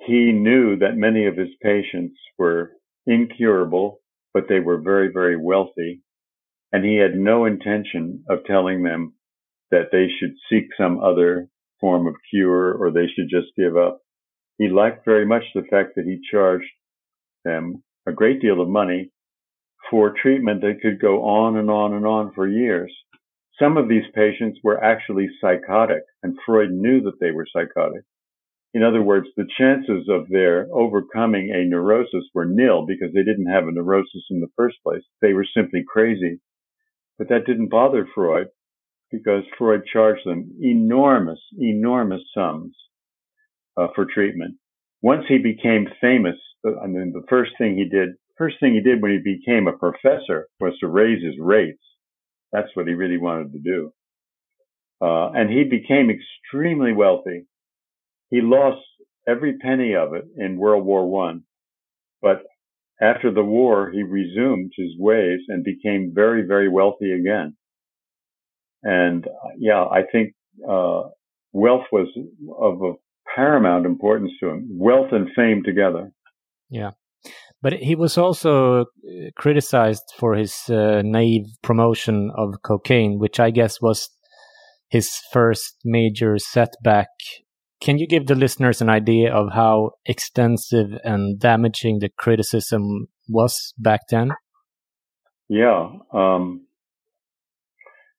he 0.06 0.32
knew 0.32 0.76
that 0.76 0.96
many 0.96 1.26
of 1.26 1.36
his 1.36 1.50
patients 1.62 2.18
were 2.38 2.72
incurable, 3.06 4.00
but 4.34 4.44
they 4.48 4.60
were 4.60 4.80
very, 4.80 5.10
very 5.12 5.36
wealthy. 5.36 6.02
And 6.72 6.84
he 6.84 6.96
had 6.96 7.14
no 7.16 7.44
intention 7.44 8.24
of 8.28 8.44
telling 8.44 8.82
them 8.82 9.14
that 9.70 9.90
they 9.92 10.08
should 10.18 10.34
seek 10.48 10.68
some 10.76 11.00
other 11.00 11.48
form 11.80 12.06
of 12.06 12.14
cure 12.30 12.72
or 12.74 12.90
they 12.90 13.06
should 13.06 13.28
just 13.28 13.54
give 13.56 13.76
up. 13.76 14.00
He 14.58 14.68
liked 14.68 15.04
very 15.04 15.26
much 15.26 15.44
the 15.54 15.66
fact 15.70 15.94
that 15.96 16.04
he 16.04 16.20
charged 16.30 16.70
them 17.44 17.82
a 18.06 18.12
great 18.12 18.40
deal 18.40 18.60
of 18.60 18.68
money 18.68 19.10
for 19.90 20.14
treatment 20.22 20.60
that 20.62 20.80
could 20.80 21.00
go 21.00 21.22
on 21.24 21.56
and 21.56 21.70
on 21.70 21.94
and 21.94 22.06
on 22.06 22.32
for 22.34 22.46
years. 22.48 22.92
Some 23.58 23.76
of 23.76 23.88
these 23.88 24.04
patients 24.14 24.58
were 24.62 24.82
actually 24.82 25.28
psychotic 25.40 26.02
and 26.22 26.38
Freud 26.46 26.70
knew 26.70 27.02
that 27.02 27.20
they 27.20 27.30
were 27.30 27.46
psychotic. 27.52 28.02
In 28.74 28.82
other 28.82 29.02
words, 29.02 29.28
the 29.36 29.46
chances 29.58 30.08
of 30.08 30.28
their 30.28 30.66
overcoming 30.72 31.50
a 31.50 31.64
neurosis 31.64 32.24
were 32.32 32.46
nil 32.46 32.86
because 32.86 33.12
they 33.12 33.22
didn't 33.22 33.50
have 33.52 33.68
a 33.68 33.72
neurosis 33.72 34.24
in 34.30 34.40
the 34.40 34.50
first 34.56 34.76
place. 34.82 35.02
They 35.20 35.34
were 35.34 35.46
simply 35.54 35.84
crazy. 35.86 36.40
But 37.18 37.28
that 37.28 37.44
didn't 37.44 37.68
bother 37.68 38.08
Freud 38.14 38.48
because 39.10 39.44
Freud 39.58 39.82
charged 39.92 40.24
them 40.24 40.50
enormous, 40.60 41.40
enormous 41.58 42.22
sums 42.34 42.74
uh, 43.76 43.88
for 43.94 44.06
treatment. 44.06 44.56
Once 45.02 45.24
he 45.28 45.36
became 45.36 45.86
famous, 46.00 46.36
I 46.64 46.86
mean, 46.86 47.12
the 47.12 47.26
first 47.28 47.52
thing 47.58 47.76
he 47.76 47.84
did, 47.84 48.10
first 48.38 48.56
thing 48.58 48.72
he 48.72 48.80
did 48.80 49.02
when 49.02 49.12
he 49.12 49.18
became 49.18 49.66
a 49.66 49.76
professor 49.76 50.48
was 50.60 50.72
to 50.80 50.88
raise 50.88 51.22
his 51.22 51.34
rates. 51.38 51.82
That's 52.52 52.74
what 52.74 52.86
he 52.86 52.94
really 52.94 53.18
wanted 53.18 53.52
to 53.52 53.58
do. 53.58 53.92
Uh, 55.02 55.30
and 55.32 55.50
he 55.50 55.64
became 55.64 56.10
extremely 56.10 56.92
wealthy 56.92 57.44
he 58.32 58.40
lost 58.40 58.80
every 59.28 59.58
penny 59.58 59.94
of 59.94 60.14
it 60.14 60.24
in 60.36 60.56
World 60.56 60.84
War 60.84 61.08
One, 61.08 61.42
but 62.22 62.42
after 63.00 63.30
the 63.30 63.44
war, 63.44 63.90
he 63.90 64.02
resumed 64.02 64.72
his 64.76 64.92
ways 64.98 65.40
and 65.48 65.62
became 65.62 66.12
very, 66.14 66.46
very 66.46 66.68
wealthy 66.68 67.12
again. 67.12 67.56
And 68.82 69.26
yeah, 69.58 69.84
I 69.84 70.02
think 70.10 70.34
uh, 70.68 71.02
wealth 71.52 71.84
was 71.92 72.08
of 72.58 72.82
a 72.82 72.94
paramount 73.36 73.86
importance 73.86 74.32
to 74.40 74.48
him. 74.48 74.68
Wealth 74.70 75.12
and 75.12 75.28
fame 75.36 75.62
together. 75.64 76.12
Yeah. 76.70 76.92
But 77.60 77.74
he 77.74 77.94
was 77.94 78.16
also 78.16 78.80
uh, 78.80 78.84
criticized 79.36 80.12
for 80.18 80.34
his 80.34 80.54
uh, 80.70 81.02
naive 81.04 81.46
promotion 81.62 82.30
of 82.36 82.62
cocaine, 82.62 83.18
which 83.18 83.38
I 83.38 83.50
guess 83.50 83.80
was 83.80 84.08
his 84.88 85.10
first 85.32 85.76
major 85.84 86.38
setback. 86.38 87.08
Can 87.82 87.98
you 87.98 88.06
give 88.06 88.26
the 88.28 88.36
listeners 88.36 88.80
an 88.80 88.88
idea 88.88 89.34
of 89.34 89.52
how 89.54 89.92
extensive 90.06 90.90
and 91.02 91.40
damaging 91.40 91.98
the 91.98 92.10
criticism 92.16 93.08
was 93.28 93.74
back 93.76 94.02
then? 94.08 94.30
Yeah. 95.48 95.88
Um, 96.14 96.66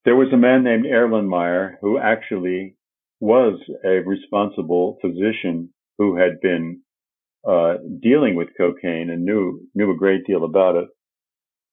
there 0.04 0.17
was 0.17 0.28
a 0.34 0.38
man 0.38 0.65
named 0.65 0.86
Erlenmeyer 0.86 1.76
who 1.80 1.97
actually 1.97 2.76
was 3.21 3.58
a 3.86 4.02
responsible 4.06 4.97
physician 4.99 5.69
who 5.97 6.17
had 6.17 6.41
been 6.41 6.82
uh, 7.47 7.76
dealing 8.02 8.36
with 8.36 8.49
cocaine 8.58 9.10
and 9.10 9.23
knew 9.23 9.62
knew 9.73 9.91
a 9.91 9.97
great 9.97 10.26
deal 10.28 10.43
about 10.43 10.76
it. 10.76 10.89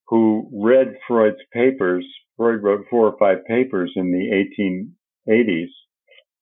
Who 0.07 0.48
read 0.53 0.94
Freud's 1.09 1.42
papers? 1.53 2.07
Freud 2.37 2.62
wrote 2.62 2.87
four 2.88 3.09
or 3.09 3.18
five 3.18 3.44
papers 3.46 3.90
in 3.96 4.12
the 4.12 4.87
1880s, 5.29 5.66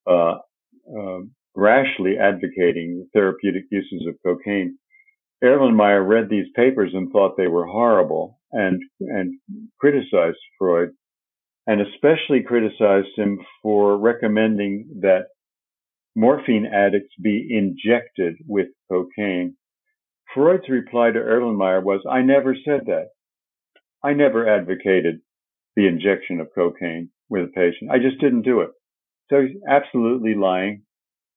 uh, 0.06 0.38
uh, 0.94 1.20
rashly 1.54 2.16
advocating 2.18 2.98
the 2.98 3.08
therapeutic 3.12 3.64
uses 3.70 4.06
of 4.06 4.14
cocaine. 4.24 4.78
Erlenmeyer 5.42 6.06
read 6.06 6.28
these 6.28 6.46
papers 6.54 6.90
and 6.94 7.10
thought 7.10 7.36
they 7.36 7.46
were 7.46 7.66
horrible 7.66 8.38
and 8.52 8.82
and 9.00 9.38
criticized 9.80 10.38
Freud 10.58 10.90
and 11.68 11.82
especially 11.82 12.42
criticized 12.42 13.14
him 13.14 13.38
for 13.62 13.98
recommending 13.98 14.88
that 15.02 15.26
morphine 16.16 16.64
addicts 16.64 17.14
be 17.22 17.46
injected 17.50 18.36
with 18.46 18.68
cocaine. 18.90 19.54
Freud's 20.34 20.68
reply 20.70 21.10
to 21.10 21.18
Erlenmeyer 21.18 21.82
was, 21.82 22.00
I 22.10 22.22
never 22.22 22.56
said 22.64 22.86
that. 22.86 23.08
I 24.02 24.14
never 24.14 24.48
advocated 24.48 25.20
the 25.76 25.86
injection 25.86 26.40
of 26.40 26.48
cocaine 26.54 27.10
with 27.28 27.44
a 27.44 27.48
patient. 27.48 27.90
I 27.90 27.98
just 27.98 28.18
didn't 28.18 28.42
do 28.42 28.62
it. 28.62 28.70
So 29.28 29.42
he's 29.42 29.60
absolutely 29.68 30.34
lying. 30.34 30.84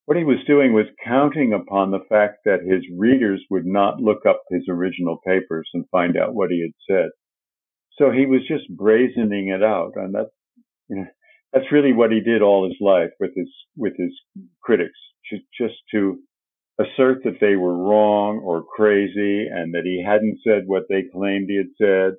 What 0.05 0.17
he 0.17 0.23
was 0.23 0.43
doing 0.47 0.73
was 0.73 0.87
counting 1.05 1.53
upon 1.53 1.91
the 1.91 2.03
fact 2.09 2.39
that 2.45 2.63
his 2.63 2.83
readers 2.97 3.43
would 3.49 3.65
not 3.65 4.01
look 4.01 4.25
up 4.25 4.41
his 4.49 4.63
original 4.67 5.19
papers 5.25 5.69
and 5.73 5.85
find 5.89 6.17
out 6.17 6.33
what 6.33 6.49
he 6.49 6.61
had 6.61 6.73
said. 6.89 7.09
So 7.97 8.11
he 8.11 8.25
was 8.25 8.41
just 8.47 8.75
brazening 8.75 9.55
it 9.55 9.63
out, 9.63 9.93
and 9.95 10.13
that's 10.13 10.31
you 10.89 10.97
know, 10.97 11.07
that's 11.53 11.71
really 11.71 11.93
what 11.93 12.11
he 12.11 12.19
did 12.19 12.41
all 12.41 12.67
his 12.67 12.77
life 12.81 13.11
with 13.19 13.31
his 13.35 13.49
with 13.77 13.93
his 13.97 14.11
critics, 14.63 14.99
just 15.29 15.75
to 15.91 16.19
assert 16.79 17.23
that 17.23 17.39
they 17.39 17.55
were 17.55 17.77
wrong 17.77 18.39
or 18.39 18.63
crazy, 18.75 19.47
and 19.47 19.73
that 19.75 19.83
he 19.85 20.03
hadn't 20.03 20.39
said 20.43 20.63
what 20.65 20.83
they 20.89 21.03
claimed 21.13 21.49
he 21.49 21.57
had 21.57 21.75
said, 21.79 22.13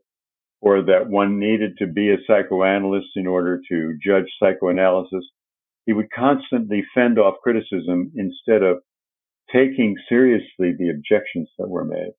or 0.60 0.82
that 0.82 1.08
one 1.08 1.38
needed 1.40 1.76
to 1.78 1.86
be 1.86 2.10
a 2.10 2.18
psychoanalyst 2.26 3.08
in 3.16 3.26
order 3.26 3.60
to 3.70 3.98
judge 4.04 4.26
psychoanalysis. 4.40 5.24
He 5.86 5.92
would 5.92 6.10
constantly 6.14 6.82
fend 6.94 7.18
off 7.18 7.34
criticism 7.42 8.12
instead 8.16 8.62
of 8.62 8.78
taking 9.52 9.96
seriously 10.08 10.72
the 10.78 10.90
objections 10.90 11.48
that 11.58 11.68
were 11.68 11.84
made. 11.84 12.12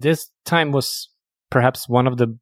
This 0.00 0.30
time 0.44 0.72
was 0.72 1.08
perhaps 1.50 1.88
one 1.88 2.06
of 2.06 2.16
the 2.16 2.38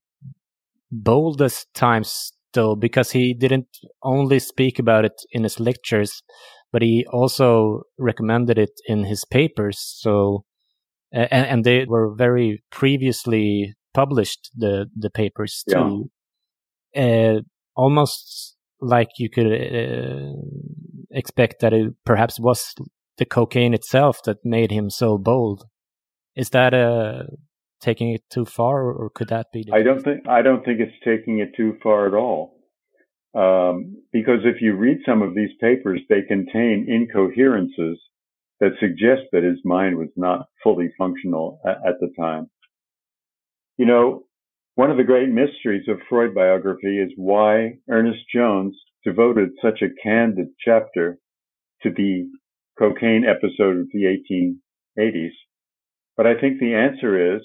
boldest 0.90 1.72
times 1.74 2.32
though 2.54 2.74
because 2.74 3.10
he 3.10 3.34
didn't 3.34 3.68
only 4.02 4.38
speak 4.38 4.78
about 4.78 5.04
it 5.04 5.12
in 5.32 5.42
his 5.42 5.60
lectures 5.60 6.22
but 6.72 6.82
he 6.82 7.04
also 7.10 7.82
recommended 7.98 8.58
it 8.58 8.80
in 8.86 9.04
his 9.04 9.24
papers 9.24 9.78
so 9.78 10.44
and, 11.12 11.46
and 11.46 11.64
they 11.64 11.84
were 11.84 12.14
very 12.14 12.62
previously 12.70 13.74
published 13.92 14.50
the 14.56 14.86
the 14.96 15.10
papers 15.10 15.62
too 15.68 16.10
yeah. 16.94 17.36
uh, 17.36 17.40
almost 17.76 18.56
like 18.80 19.08
you 19.18 19.28
could 19.30 19.46
uh, 19.46 20.32
expect 21.10 21.60
that 21.60 21.72
it 21.72 21.92
perhaps 22.04 22.38
was 22.38 22.74
the 23.16 23.24
cocaine 23.24 23.74
itself 23.74 24.22
that 24.24 24.38
made 24.44 24.70
him 24.70 24.90
so 24.90 25.18
bold 25.18 25.64
is 26.38 26.50
that 26.50 26.72
a 26.72 27.26
taking 27.80 28.12
it 28.12 28.22
too 28.30 28.44
far, 28.44 28.90
or 28.90 29.10
could 29.10 29.28
that 29.28 29.46
be? 29.52 29.64
I 29.72 29.82
don't 29.82 30.02
think 30.02 30.28
I 30.28 30.40
don't 30.40 30.64
think 30.64 30.80
it's 30.80 31.04
taking 31.04 31.40
it 31.40 31.50
too 31.56 31.76
far 31.82 32.06
at 32.06 32.14
all. 32.14 32.54
Um, 33.34 33.96
because 34.12 34.40
if 34.44 34.62
you 34.62 34.74
read 34.74 34.98
some 35.04 35.20
of 35.22 35.34
these 35.34 35.50
papers, 35.60 36.00
they 36.08 36.22
contain 36.22 36.86
incoherences 36.88 37.98
that 38.60 38.70
suggest 38.80 39.22
that 39.32 39.42
his 39.42 39.58
mind 39.64 39.98
was 39.98 40.08
not 40.16 40.46
fully 40.62 40.90
functional 40.96 41.60
at, 41.66 41.76
at 41.86 42.00
the 42.00 42.10
time. 42.18 42.48
You 43.76 43.86
know, 43.86 44.22
one 44.78 44.92
of 44.92 44.96
the 44.96 45.02
great 45.02 45.28
mysteries 45.28 45.88
of 45.88 45.98
Freud 46.08 46.36
biography 46.36 47.00
is 47.00 47.10
why 47.16 47.78
Ernest 47.90 48.20
Jones 48.32 48.76
devoted 49.04 49.48
such 49.60 49.82
a 49.82 49.92
candid 50.00 50.50
chapter 50.64 51.18
to 51.82 51.90
the 51.90 52.28
cocaine 52.78 53.24
episode 53.24 53.76
of 53.76 53.88
the 53.92 54.04
1880s. 54.96 55.32
But 56.16 56.28
I 56.28 56.40
think 56.40 56.60
the 56.60 56.76
answer 56.76 57.34
is 57.34 57.42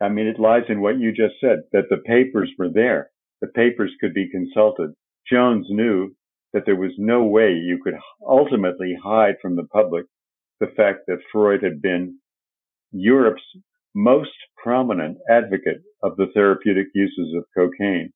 I 0.00 0.08
mean, 0.08 0.26
it 0.26 0.40
lies 0.40 0.64
in 0.68 0.80
what 0.80 0.98
you 0.98 1.12
just 1.12 1.34
said, 1.40 1.58
that 1.70 1.84
the 1.88 1.98
papers 2.04 2.50
were 2.58 2.70
there. 2.74 3.10
The 3.40 3.46
papers 3.46 3.92
could 4.00 4.12
be 4.12 4.28
consulted. 4.28 4.90
Jones 5.30 5.66
knew 5.70 6.16
that 6.52 6.64
there 6.66 6.74
was 6.74 6.90
no 6.98 7.22
way 7.22 7.52
you 7.52 7.78
could 7.80 7.94
ultimately 8.26 8.96
hide 9.00 9.36
from 9.40 9.54
the 9.54 9.68
public 9.72 10.06
the 10.58 10.72
fact 10.76 11.02
that 11.06 11.22
Freud 11.30 11.62
had 11.62 11.80
been 11.80 12.18
Europe's 12.90 13.44
most 13.94 14.30
prominent 14.62 15.18
advocate 15.30 15.82
of 16.02 16.16
the 16.16 16.26
therapeutic 16.34 16.86
uses 16.94 17.34
of 17.36 17.44
cocaine. 17.56 18.10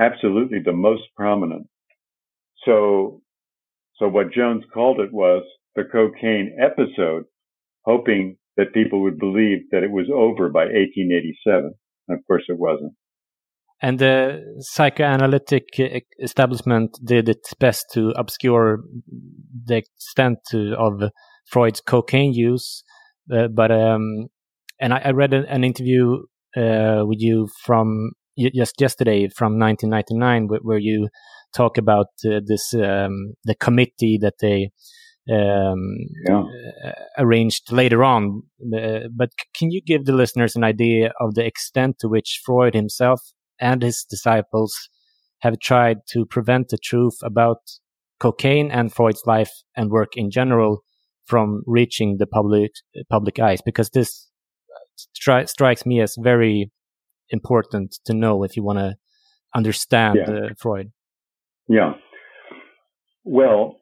Absolutely 0.00 0.58
the 0.64 0.72
most 0.72 1.02
prominent. 1.16 1.66
So, 2.64 3.20
so 3.96 4.08
what 4.08 4.32
Jones 4.32 4.64
called 4.72 5.00
it 5.00 5.12
was 5.12 5.44
the 5.76 5.84
cocaine 5.84 6.56
episode, 6.60 7.24
hoping 7.84 8.36
that 8.56 8.72
people 8.72 9.02
would 9.02 9.18
believe 9.18 9.58
that 9.70 9.82
it 9.82 9.90
was 9.90 10.06
over 10.12 10.48
by 10.48 10.64
1887. 10.64 11.74
And 12.08 12.18
of 12.18 12.26
course, 12.26 12.44
it 12.48 12.58
wasn't. 12.58 12.92
And 13.82 13.98
the 13.98 14.40
psychoanalytic 14.60 15.66
establishment 16.22 16.98
did 17.04 17.28
its 17.28 17.52
best 17.54 17.86
to 17.92 18.12
obscure 18.16 18.78
the 19.66 19.76
extent 19.76 20.38
of 20.54 21.10
Freud's 21.46 21.80
cocaine 21.80 22.32
use. 22.32 22.82
Uh, 23.30 23.48
but 23.48 23.70
um, 23.70 24.28
and 24.80 24.94
I, 24.94 25.02
I 25.04 25.10
read 25.10 25.34
an, 25.34 25.44
an 25.46 25.64
interview 25.64 26.22
uh, 26.56 27.02
with 27.06 27.20
you 27.20 27.48
from 27.64 28.12
just 28.54 28.80
yesterday 28.80 29.28
from 29.28 29.58
1999, 29.58 30.48
where 30.62 30.78
you 30.78 31.08
talk 31.54 31.78
about 31.78 32.06
uh, 32.26 32.40
this 32.44 32.74
um, 32.74 33.34
the 33.44 33.54
committee 33.54 34.18
that 34.20 34.34
they 34.40 34.70
um, 35.30 35.96
yeah. 36.28 36.44
Uh, 36.84 36.92
arranged 37.18 37.72
later 37.72 38.04
on. 38.04 38.42
Uh, 38.76 39.08
but 39.16 39.30
can 39.56 39.70
you 39.70 39.80
give 39.80 40.04
the 40.04 40.12
listeners 40.12 40.54
an 40.54 40.64
idea 40.64 41.12
of 41.20 41.34
the 41.34 41.44
extent 41.44 41.96
to 42.00 42.08
which 42.08 42.40
Freud 42.44 42.74
himself 42.74 43.20
and 43.58 43.82
his 43.82 44.04
disciples 44.08 44.74
have 45.40 45.58
tried 45.60 45.98
to 46.10 46.26
prevent 46.26 46.68
the 46.68 46.78
truth 46.78 47.16
about 47.22 47.58
cocaine 48.20 48.70
and 48.70 48.92
Freud's 48.92 49.22
life 49.26 49.50
and 49.76 49.90
work 49.90 50.12
in 50.16 50.30
general 50.30 50.84
from 51.24 51.62
reaching 51.66 52.16
the 52.18 52.26
public 52.26 52.72
public 53.08 53.38
eyes? 53.38 53.60
Because 53.64 53.90
this 53.90 54.28
stri 54.96 55.48
strikes 55.48 55.86
me 55.86 56.00
as 56.00 56.16
very 56.18 56.70
important 57.30 57.98
to 58.04 58.14
know 58.14 58.44
if 58.44 58.56
you 58.56 58.62
want 58.62 58.78
to 58.78 58.94
understand 59.54 60.18
yeah. 60.18 60.34
uh, 60.34 60.48
Freud. 60.58 60.92
Yeah. 61.68 61.94
Well, 63.24 63.80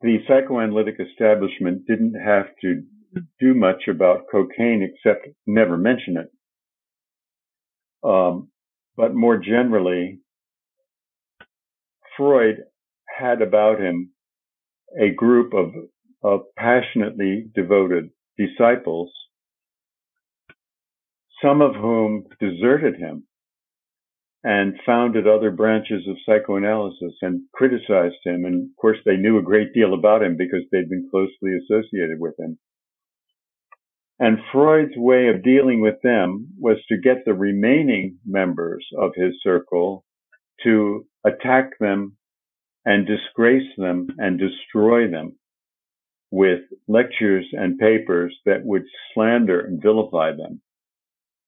the 0.00 0.18
psychoanalytic 0.28 0.96
establishment 1.00 1.86
didn't 1.86 2.14
have 2.14 2.46
to 2.62 2.82
do 3.40 3.54
much 3.54 3.88
about 3.88 4.26
cocaine 4.30 4.88
except 4.88 5.26
never 5.46 5.76
mention 5.76 6.16
it. 6.16 6.30
Um, 8.08 8.50
but 8.96 9.14
more 9.14 9.38
generally, 9.38 10.20
Freud 12.16 12.56
had 13.18 13.42
about 13.42 13.80
him 13.80 14.10
a 15.00 15.10
group 15.10 15.52
of, 15.54 15.72
of 16.22 16.40
passionately 16.56 17.46
devoted 17.54 18.10
disciples, 18.36 19.10
some 21.42 21.60
of 21.60 21.74
whom 21.74 22.24
deserted 22.40 22.96
him 22.96 23.24
and 24.44 24.74
founded 24.86 25.26
other 25.26 25.50
branches 25.50 26.06
of 26.08 26.16
psychoanalysis 26.24 27.14
and 27.22 27.42
criticized 27.52 28.16
him. 28.24 28.44
And 28.44 28.70
of 28.70 28.76
course, 28.80 28.98
they 29.04 29.16
knew 29.16 29.38
a 29.38 29.42
great 29.42 29.72
deal 29.74 29.94
about 29.94 30.22
him 30.22 30.36
because 30.36 30.62
they'd 30.70 30.88
been 30.88 31.08
closely 31.10 31.56
associated 31.56 32.18
with 32.18 32.38
him. 32.38 32.58
And 34.20 34.38
Freud's 34.52 34.96
way 34.96 35.28
of 35.28 35.44
dealing 35.44 35.80
with 35.80 36.00
them 36.02 36.48
was 36.58 36.78
to 36.88 36.98
get 36.98 37.24
the 37.24 37.34
remaining 37.34 38.18
members 38.26 38.86
of 38.98 39.12
his 39.14 39.34
circle 39.42 40.04
to 40.64 41.06
attack 41.24 41.78
them 41.78 42.16
and 42.84 43.06
disgrace 43.06 43.68
them 43.76 44.08
and 44.18 44.38
destroy 44.38 45.08
them 45.08 45.36
with 46.30 46.60
lectures 46.88 47.46
and 47.52 47.78
papers 47.78 48.36
that 48.44 48.64
would 48.64 48.82
slander 49.14 49.60
and 49.60 49.80
vilify 49.80 50.32
them. 50.32 50.60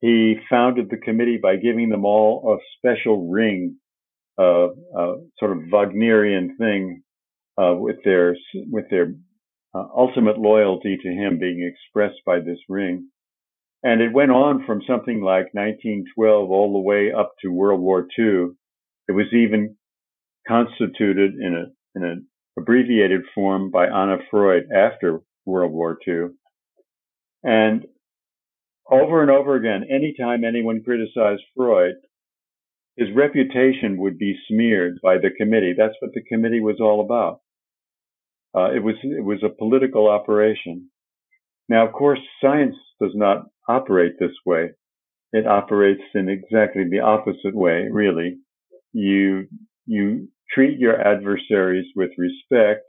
He 0.00 0.36
founded 0.48 0.88
the 0.90 0.96
committee 0.96 1.38
by 1.42 1.56
giving 1.56 1.90
them 1.90 2.04
all 2.04 2.54
a 2.54 2.58
special 2.78 3.28
ring, 3.28 3.76
uh, 4.38 4.68
a 4.96 5.16
sort 5.38 5.52
of 5.52 5.64
Wagnerian 5.70 6.56
thing, 6.56 7.02
uh, 7.58 7.74
with 7.76 7.96
their 8.04 8.36
with 8.70 8.86
their 8.90 9.14
uh, 9.74 9.84
ultimate 9.94 10.38
loyalty 10.38 10.96
to 10.96 11.08
him 11.08 11.38
being 11.38 11.62
expressed 11.62 12.20
by 12.24 12.40
this 12.40 12.58
ring. 12.68 13.08
And 13.82 14.00
it 14.00 14.12
went 14.12 14.30
on 14.30 14.64
from 14.66 14.82
something 14.86 15.22
like 15.22 15.54
1912 15.54 16.50
all 16.50 16.72
the 16.72 16.78
way 16.80 17.12
up 17.12 17.32
to 17.42 17.48
World 17.48 17.80
War 17.80 18.06
II. 18.18 18.48
It 19.08 19.12
was 19.12 19.26
even 19.32 19.76
constituted 20.46 21.34
in 21.34 21.54
a 21.54 21.98
in 21.98 22.04
an 22.04 22.26
abbreviated 22.58 23.22
form 23.34 23.70
by 23.70 23.86
Anna 23.86 24.18
Freud 24.30 24.64
after 24.74 25.20
World 25.44 25.72
War 25.72 25.98
II. 26.06 26.28
And 27.42 27.86
over 28.90 29.22
and 29.22 29.30
over 29.30 29.54
again, 29.54 29.84
anytime 29.90 30.44
anyone 30.44 30.82
criticized 30.82 31.42
Freud, 31.56 31.94
his 32.96 33.08
reputation 33.14 33.98
would 33.98 34.18
be 34.18 34.36
smeared 34.48 34.98
by 35.02 35.16
the 35.16 35.30
committee. 35.38 35.74
That's 35.76 35.94
what 36.00 36.12
the 36.12 36.22
committee 36.22 36.60
was 36.60 36.80
all 36.80 37.00
about. 37.00 37.40
Uh, 38.54 38.74
it 38.74 38.82
was 38.82 38.96
it 39.02 39.24
was 39.24 39.42
a 39.44 39.48
political 39.48 40.08
operation. 40.08 40.90
Now, 41.68 41.86
of 41.86 41.92
course, 41.92 42.18
science 42.42 42.74
does 43.00 43.12
not 43.14 43.44
operate 43.68 44.14
this 44.18 44.34
way. 44.44 44.70
It 45.32 45.46
operates 45.46 46.02
in 46.14 46.28
exactly 46.28 46.84
the 46.90 47.00
opposite 47.00 47.54
way. 47.54 47.88
Really, 47.90 48.38
you 48.92 49.46
you 49.86 50.28
treat 50.52 50.78
your 50.80 51.00
adversaries 51.00 51.86
with 51.94 52.10
respect. 52.18 52.82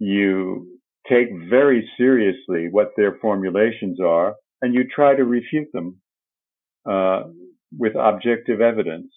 You 0.00 0.80
take 1.08 1.28
very 1.48 1.88
seriously 1.96 2.68
what 2.70 2.90
their 2.96 3.16
formulations 3.20 4.00
are 4.00 4.34
and 4.62 4.74
you 4.74 4.84
try 4.84 5.14
to 5.14 5.24
refute 5.24 5.68
them 5.72 6.00
uh, 6.88 7.24
with 7.76 7.92
objective 7.96 8.60
evidence. 8.60 9.12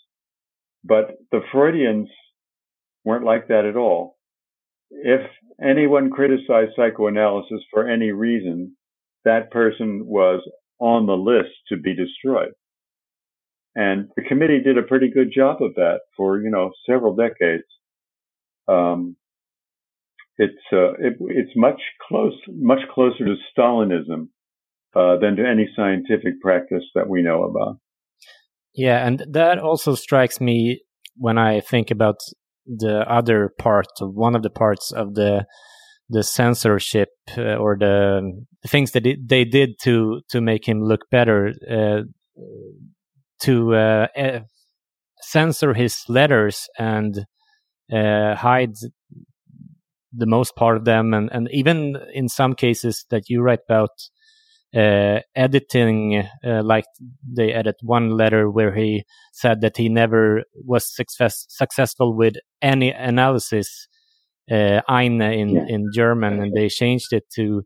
But 0.84 1.12
the 1.32 1.42
Freudians 1.52 2.10
weren't 3.04 3.26
like 3.26 3.48
that 3.48 3.66
at 3.66 3.78
all. 3.78 4.18
If 4.92 5.22
anyone 5.62 6.12
criticized 6.12 6.72
psychoanalysis 6.76 7.62
for 7.72 7.88
any 7.88 8.12
reason, 8.12 8.76
that 9.26 9.52
person 9.52 10.06
was 10.06 10.42
on 10.80 11.06
the 11.06 11.14
list 11.14 11.56
to 11.70 11.78
be 11.78 11.96
destroyed. 11.96 12.52
And 13.76 14.10
the 14.16 14.24
committee 14.24 14.62
did 14.62 14.78
a 14.78 14.84
pretty 14.84 15.10
good 15.10 15.32
job 15.36 15.64
of 15.64 15.76
that 15.76 16.02
for, 16.16 16.40
you 16.40 16.52
know, 16.52 16.72
several 16.88 17.16
decades. 17.16 17.64
Um, 18.68 19.16
it's, 20.38 20.54
uh, 20.72 20.94
it, 20.94 21.16
it's 21.22 21.56
much 21.56 21.82
close, 22.08 22.36
much 22.48 22.82
closer 22.94 23.26
to 23.26 23.36
Stalinism 23.58 24.28
uh, 24.96 25.18
than 25.18 25.36
to 25.38 25.48
any 25.48 25.70
scientific 25.76 26.42
practice 26.42 26.84
that 26.96 27.10
we 27.10 27.22
know 27.22 27.44
about. 27.44 27.78
Yeah, 28.76 29.06
and 29.06 29.26
that 29.32 29.60
also 29.60 29.96
strikes 29.96 30.42
me 30.42 30.82
when 31.16 31.38
I 31.38 31.60
think 31.60 31.92
about 31.92 32.16
the 32.66 33.02
other 33.10 33.54
part 33.60 33.88
one 34.00 34.36
of 34.36 34.42
the 34.42 34.50
parts 34.50 34.92
of 34.92 35.16
the 35.16 35.46
the 36.10 36.24
censorship 36.24 37.10
uh, 37.38 37.56
or 37.56 37.78
the, 37.80 38.46
things 38.68 38.92
that 38.92 39.06
it, 39.06 39.28
they 39.28 39.46
did 39.46 39.72
to 39.82 40.22
to 40.30 40.42
make 40.42 40.68
him 40.68 40.84
look 40.84 41.02
better 41.10 41.54
uh, 41.70 42.02
to 43.42 43.76
uh, 43.76 44.08
censor 45.22 45.74
his 45.74 45.98
letters 46.08 46.68
and 46.78 47.26
uh, 47.92 48.36
hide 48.36 48.74
the 50.16 50.26
most 50.26 50.56
part 50.56 50.78
of 50.78 50.86
them 50.86 51.14
and, 51.14 51.30
and 51.32 51.50
even 51.52 51.98
in 52.14 52.30
some 52.30 52.54
cases 52.54 53.06
that 53.10 53.24
you 53.30 53.42
write 53.42 53.60
about 53.68 53.90
uh, 54.76 55.20
editing, 55.36 56.28
uh, 56.46 56.64
like 56.64 56.86
they 57.32 57.54
edit 57.54 57.76
one 57.82 58.12
letter 58.12 58.50
where 58.50 58.74
he 58.74 59.04
said 59.32 59.62
that 59.62 59.78
he 59.78 59.90
never 59.90 60.44
was 60.66 60.84
success 60.96 61.46
successful 61.50 62.16
with 62.16 62.36
any 62.62 62.92
analysis, 62.92 63.88
uh, 64.52 64.82
eine 64.90 65.22
in, 65.22 65.50
yeah. 65.50 65.66
in 65.68 65.90
German, 65.94 66.42
and 66.42 66.54
they 66.56 66.70
changed 66.70 67.14
it 67.14 67.30
to 67.36 67.64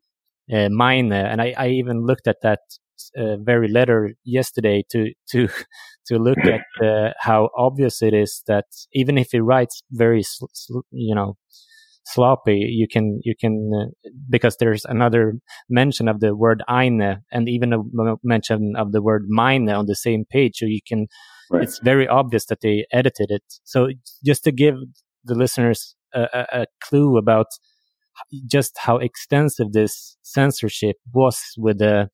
uh, 0.52 0.70
meine. 0.70 1.14
And 1.14 1.42
I, 1.42 1.54
I 1.58 1.70
even 1.70 2.06
looked 2.06 2.28
at 2.28 2.42
that 2.42 2.60
uh, 3.18 3.38
very 3.38 3.68
letter 3.68 4.14
yesterday 4.24 4.84
to 4.92 5.12
to 5.32 5.48
to 6.08 6.18
look 6.18 6.40
at 6.40 6.86
uh, 6.86 7.14
how 7.20 7.50
obvious 7.56 8.02
it 8.02 8.14
is 8.14 8.44
that 8.48 8.66
even 8.94 9.18
if 9.18 9.30
he 9.32 9.40
writes 9.40 9.82
very, 9.92 10.24
you 10.92 11.16
know, 11.16 11.38
sloppy, 12.14 12.58
you 12.70 12.88
can 12.88 13.20
you 13.24 13.36
can 13.40 13.72
uh, 13.74 14.10
because 14.30 14.58
there's 14.58 14.86
another 14.86 15.34
mention 15.70 16.08
of 16.08 16.20
the 16.20 16.36
word 16.36 16.64
eine 16.68 17.22
and 17.32 17.50
even 17.50 17.74
a 17.74 17.80
mention 18.24 18.74
of 18.78 18.92
the 18.92 19.02
word 19.02 19.26
meine 19.28 19.70
on 19.70 19.86
the 19.86 19.96
same 19.96 20.26
page, 20.30 20.58
so 20.58 20.66
you 20.66 20.82
can. 20.88 21.08
Right. 21.50 21.64
It's 21.64 21.80
very 21.80 22.10
obvious 22.10 22.46
that 22.48 22.60
they 22.60 22.86
edited 22.92 23.32
it. 23.32 23.44
So 23.64 23.88
just 24.26 24.44
to 24.44 24.52
give 24.52 24.76
the 25.24 25.34
listeners 25.34 25.96
a, 26.14 26.28
a, 26.34 26.62
a 26.62 26.66
clue 26.82 27.18
about 27.18 27.48
just 28.46 28.78
how 28.78 28.98
extensive 28.98 29.72
this 29.72 30.18
censorship 30.24 30.98
was 31.14 31.40
with 31.58 31.80
the 31.80 32.10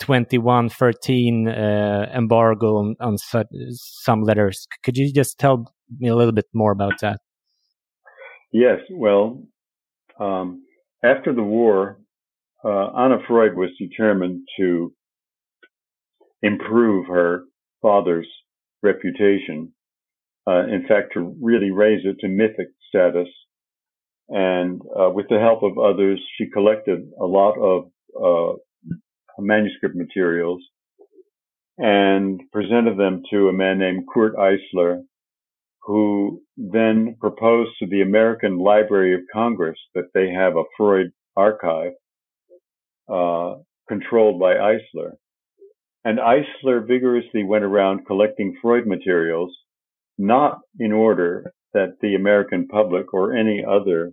2113 0.00 1.48
uh, 1.48 2.06
embargo 2.14 2.76
on, 2.76 2.94
on, 3.00 3.16
some 3.18 4.22
letters. 4.22 4.66
Could 4.84 4.96
you 4.96 5.12
just 5.12 5.38
tell 5.38 5.74
me 5.98 6.08
a 6.08 6.16
little 6.16 6.32
bit 6.32 6.46
more 6.54 6.72
about 6.72 7.00
that? 7.00 7.20
Yes, 8.52 8.80
well, 8.90 9.42
um, 10.18 10.64
after 11.04 11.34
the 11.34 11.42
war, 11.42 11.98
uh, 12.64 12.90
Anna 12.96 13.18
Freud 13.26 13.56
was 13.56 13.70
determined 13.78 14.42
to 14.58 14.92
improve 16.42 17.06
her 17.06 17.44
father's 17.82 18.28
reputation. 18.82 19.72
Uh, 20.46 20.64
in 20.66 20.86
fact, 20.88 21.12
to 21.14 21.36
really 21.42 21.70
raise 21.70 22.00
it 22.04 22.16
to 22.20 22.28
mythic 22.28 22.68
status. 22.88 23.28
And 24.30 24.80
uh, 24.98 25.10
with 25.10 25.26
the 25.28 25.38
help 25.38 25.62
of 25.62 25.78
others, 25.78 26.20
she 26.36 26.50
collected 26.50 27.00
a 27.20 27.24
lot 27.24 27.54
of 27.58 27.90
uh, 28.18 28.56
manuscript 29.38 29.94
materials 29.94 30.62
and 31.78 32.40
presented 32.52 32.98
them 32.98 33.22
to 33.30 33.48
a 33.48 33.52
man 33.52 33.78
named 33.78 34.04
Kurt 34.12 34.34
Eissler, 34.36 35.02
who 35.88 36.42
then 36.58 37.16
proposed 37.18 37.70
to 37.78 37.86
the 37.86 38.02
American 38.02 38.58
Library 38.58 39.14
of 39.14 39.22
Congress 39.32 39.78
that 39.94 40.10
they 40.12 40.28
have 40.30 40.54
a 40.54 40.64
Freud 40.76 41.12
archive 41.34 41.92
uh, 43.10 43.54
controlled 43.88 44.38
by 44.38 44.52
Eissler. 44.52 45.12
And 46.04 46.18
Eissler 46.18 46.86
vigorously 46.86 47.42
went 47.42 47.64
around 47.64 48.06
collecting 48.06 48.58
Freud 48.60 48.86
materials, 48.86 49.56
not 50.18 50.58
in 50.78 50.92
order 50.92 51.54
that 51.72 51.94
the 52.02 52.16
American 52.16 52.68
public 52.68 53.14
or 53.14 53.34
any 53.34 53.64
other 53.64 54.12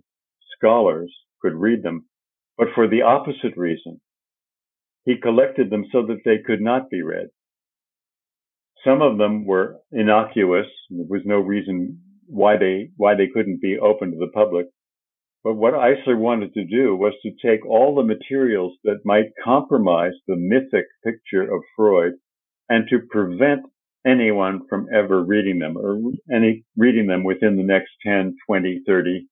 scholars 0.56 1.14
could 1.42 1.52
read 1.52 1.82
them, 1.82 2.06
but 2.56 2.68
for 2.74 2.88
the 2.88 3.02
opposite 3.02 3.54
reason. 3.54 4.00
He 5.04 5.18
collected 5.18 5.68
them 5.68 5.84
so 5.92 6.06
that 6.06 6.22
they 6.24 6.38
could 6.38 6.62
not 6.62 6.88
be 6.88 7.02
read. 7.02 7.26
Some 8.84 9.02
of 9.02 9.18
them 9.18 9.44
were 9.44 9.78
innocuous. 9.92 10.66
There 10.90 11.06
was 11.08 11.22
no 11.24 11.40
reason 11.40 12.00
why 12.26 12.56
they 12.56 12.90
why 12.96 13.14
they 13.14 13.28
couldn't 13.28 13.60
be 13.60 13.78
open 13.78 14.12
to 14.12 14.18
the 14.18 14.30
public. 14.32 14.66
But 15.44 15.54
what 15.54 15.74
Eissler 15.74 16.18
wanted 16.18 16.54
to 16.54 16.64
do 16.64 16.96
was 16.96 17.14
to 17.22 17.30
take 17.44 17.64
all 17.64 17.94
the 17.94 18.02
materials 18.02 18.76
that 18.84 19.04
might 19.04 19.26
compromise 19.44 20.12
the 20.26 20.36
mythic 20.36 20.86
picture 21.04 21.42
of 21.42 21.62
Freud 21.76 22.14
and 22.68 22.88
to 22.90 22.98
prevent 23.10 23.62
anyone 24.06 24.66
from 24.68 24.86
ever 24.92 25.22
reading 25.22 25.58
them 25.58 25.76
or 25.76 26.00
any 26.34 26.64
reading 26.76 27.06
them 27.06 27.24
within 27.24 27.56
the 27.56 27.62
next 27.62 27.90
10, 28.04 28.36
20, 28.46 28.82
30, 28.86 29.26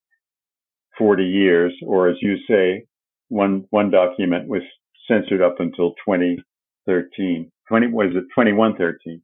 40 0.99 1.25
years, 1.25 1.73
or 1.87 2.09
as 2.09 2.17
you 2.21 2.37
say, 2.49 2.85
one, 3.29 3.65
one 3.71 3.91
document 3.91 4.49
was 4.49 4.63
censored 5.09 5.43
up 5.43 5.57
until 5.59 5.91
2013. 6.07 7.51
20, 7.69 7.87
was 7.89 8.11
it 8.11 8.25
2113? 8.37 9.23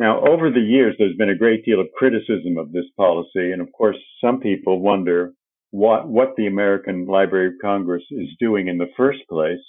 Now, 0.00 0.26
over 0.26 0.50
the 0.50 0.60
years, 0.60 0.96
there's 0.98 1.16
been 1.16 1.28
a 1.28 1.36
great 1.36 1.62
deal 1.62 1.78
of 1.78 1.88
criticism 1.94 2.56
of 2.56 2.72
this 2.72 2.86
policy. 2.96 3.52
And 3.52 3.60
of 3.60 3.70
course, 3.70 3.98
some 4.24 4.40
people 4.40 4.80
wonder 4.80 5.34
what, 5.72 6.08
what 6.08 6.30
the 6.38 6.46
American 6.46 7.06
Library 7.06 7.48
of 7.48 7.52
Congress 7.60 8.02
is 8.10 8.28
doing 8.40 8.68
in 8.68 8.78
the 8.78 8.90
first 8.96 9.18
place, 9.28 9.60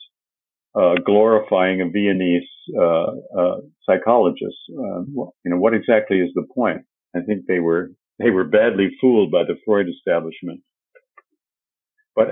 uh, 0.74 0.96
glorifying 1.06 1.82
a 1.82 1.90
Viennese, 1.90 2.48
uh, 2.80 3.08
uh, 3.38 3.58
psychologist. 3.86 4.56
Uh, 4.70 5.02
you 5.44 5.52
know, 5.52 5.58
what 5.58 5.74
exactly 5.74 6.20
is 6.22 6.32
the 6.34 6.48
point? 6.56 6.84
I 7.14 7.20
think 7.20 7.42
they 7.46 7.60
were, 7.60 7.92
they 8.18 8.30
were 8.30 8.46
badly 8.46 8.88
fooled 9.02 9.34
by 9.34 9.44
the 9.44 9.58
Freud 9.66 9.88
establishment. 9.90 10.62
But 12.16 12.28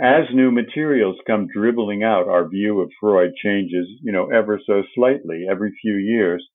as 0.00 0.26
new 0.32 0.52
materials 0.52 1.16
come 1.26 1.48
dribbling 1.52 2.04
out, 2.04 2.28
our 2.28 2.48
view 2.48 2.80
of 2.82 2.92
Freud 3.00 3.32
changes, 3.42 3.88
you 4.00 4.12
know, 4.12 4.30
ever 4.30 4.60
so 4.64 4.84
slightly 4.94 5.46
every 5.50 5.72
few 5.82 5.94
years. 5.96 6.46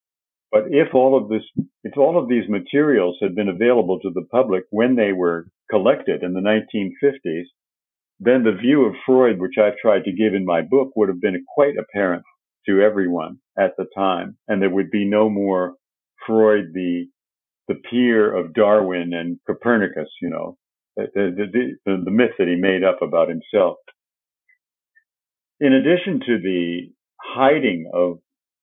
But 0.51 0.63
if 0.69 0.93
all 0.93 1.17
of 1.17 1.29
this, 1.29 1.43
if 1.83 1.97
all 1.97 2.17
of 2.21 2.29
these 2.29 2.47
materials 2.47 3.17
had 3.21 3.35
been 3.35 3.49
available 3.49 3.99
to 3.99 4.11
the 4.13 4.25
public 4.31 4.63
when 4.69 4.95
they 4.95 5.11
were 5.11 5.47
collected 5.69 6.23
in 6.23 6.33
the 6.33 6.39
1950s, 6.39 7.45
then 8.19 8.43
the 8.43 8.57
view 8.59 8.85
of 8.85 8.95
Freud, 9.05 9.39
which 9.39 9.57
I've 9.61 9.77
tried 9.77 10.05
to 10.05 10.11
give 10.13 10.33
in 10.33 10.45
my 10.45 10.61
book, 10.61 10.91
would 10.95 11.09
have 11.09 11.21
been 11.21 11.43
quite 11.53 11.75
apparent 11.77 12.23
to 12.67 12.81
everyone 12.81 13.39
at 13.59 13.75
the 13.77 13.85
time. 13.95 14.37
And 14.47 14.61
there 14.61 14.69
would 14.69 14.89
be 14.89 15.05
no 15.05 15.29
more 15.29 15.75
Freud, 16.25 16.71
the, 16.73 17.07
the 17.67 17.75
peer 17.89 18.35
of 18.35 18.53
Darwin 18.53 19.13
and 19.13 19.39
Copernicus, 19.45 20.09
you 20.21 20.29
know, 20.29 20.57
the, 20.95 21.07
the, 21.13 21.77
the, 21.85 22.03
the 22.05 22.11
myth 22.11 22.31
that 22.39 22.47
he 22.47 22.55
made 22.55 22.83
up 22.83 23.01
about 23.01 23.29
himself. 23.29 23.77
In 25.59 25.73
addition 25.73 26.19
to 26.21 26.39
the 26.39 26.91
hiding 27.21 27.89
of, 27.93 28.19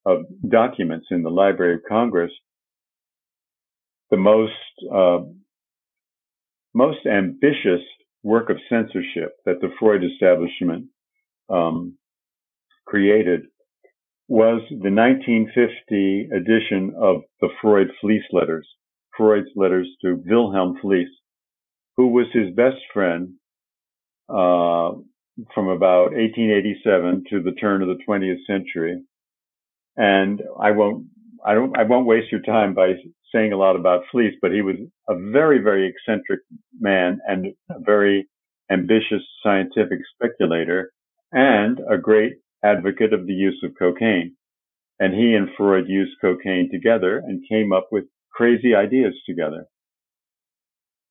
of 0.07 0.25
documents 0.49 1.07
in 1.11 1.23
the 1.23 1.31
Library 1.31 1.75
of 1.75 1.81
Congress, 1.89 2.33
the 4.11 4.17
most 4.17 4.53
uh, 4.93 5.21
most 6.75 7.07
ambitious 7.07 7.83
work 8.23 8.51
of 8.51 8.57
censorship 8.69 9.37
that 9.45 9.61
the 9.61 9.71
Freud 9.79 10.03
establishment 10.05 10.87
um, 11.49 11.97
created 12.87 13.43
was 14.29 14.63
the 14.71 14.91
1950 14.91 16.31
edition 16.35 16.95
of 16.99 17.23
the 17.41 17.49
Freud 17.61 17.89
Fliess 18.01 18.25
letters, 18.33 18.67
Freud's 19.17 19.51
letters 19.55 19.89
to 20.03 20.23
Wilhelm 20.27 20.79
Fliess, 20.81 21.11
who 21.97 22.09
was 22.09 22.27
his 22.33 22.55
best 22.55 22.79
friend 22.93 23.35
uh, 24.29 24.93
from 25.55 25.69
about 25.69 26.13
1887 26.13 27.25
to 27.31 27.43
the 27.43 27.53
turn 27.53 27.83
of 27.83 27.89
the 27.89 28.03
20th 28.09 28.45
century. 28.47 29.03
And 29.97 30.43
I 30.61 30.73
won't, 30.73 31.07
I 31.45 31.55
don't, 31.55 31.77
I 31.79 31.85
won't 31.85 32.07
waste 32.07 32.33
your 32.33 32.43
time 32.43 32.75
by 32.75 32.95
saying 33.35 33.53
a 33.53 33.57
lot 33.57 33.77
about 33.77 34.05
Fliess, 34.11 34.35
but 34.41 34.53
he 34.53 34.63
was 34.63 34.77
a 35.09 35.15
very, 35.33 35.59
very 35.59 35.89
eccentric 35.89 36.41
man 36.79 37.19
and 37.27 37.47
a 37.71 37.81
very 37.81 38.29
ambitious 38.71 39.23
scientific 39.43 39.99
speculator 40.15 40.91
and 41.33 41.81
a 41.91 41.99
great 41.99 42.35
advocate 42.65 43.13
of 43.13 43.27
the 43.27 43.33
use 43.33 43.61
of 43.65 43.73
cocaine. 43.79 44.37
And 44.99 45.13
he 45.13 45.35
and 45.35 45.49
Freud 45.57 45.89
used 45.89 46.13
cocaine 46.21 46.71
together 46.73 47.19
and 47.19 47.43
came 47.49 47.73
up 47.73 47.89
with 47.91 48.05
crazy 48.33 48.75
ideas 48.75 49.15
together. 49.29 49.67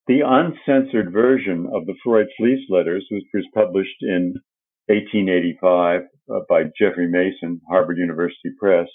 The 0.08 0.22
uncensored 0.26 1.12
version 1.12 1.68
of 1.74 1.86
the 1.86 1.96
Freud 2.04 2.28
Fliess 2.38 2.62
letters, 2.70 3.06
which 3.12 3.26
was 3.34 3.46
published 3.54 4.02
in 4.02 4.36
1885 4.88 6.02
uh, 6.30 6.40
by 6.50 6.64
Jeffrey 6.78 7.08
Masson, 7.08 7.62
Harvard 7.70 7.98
University 7.98 8.52
Press, 8.60 8.88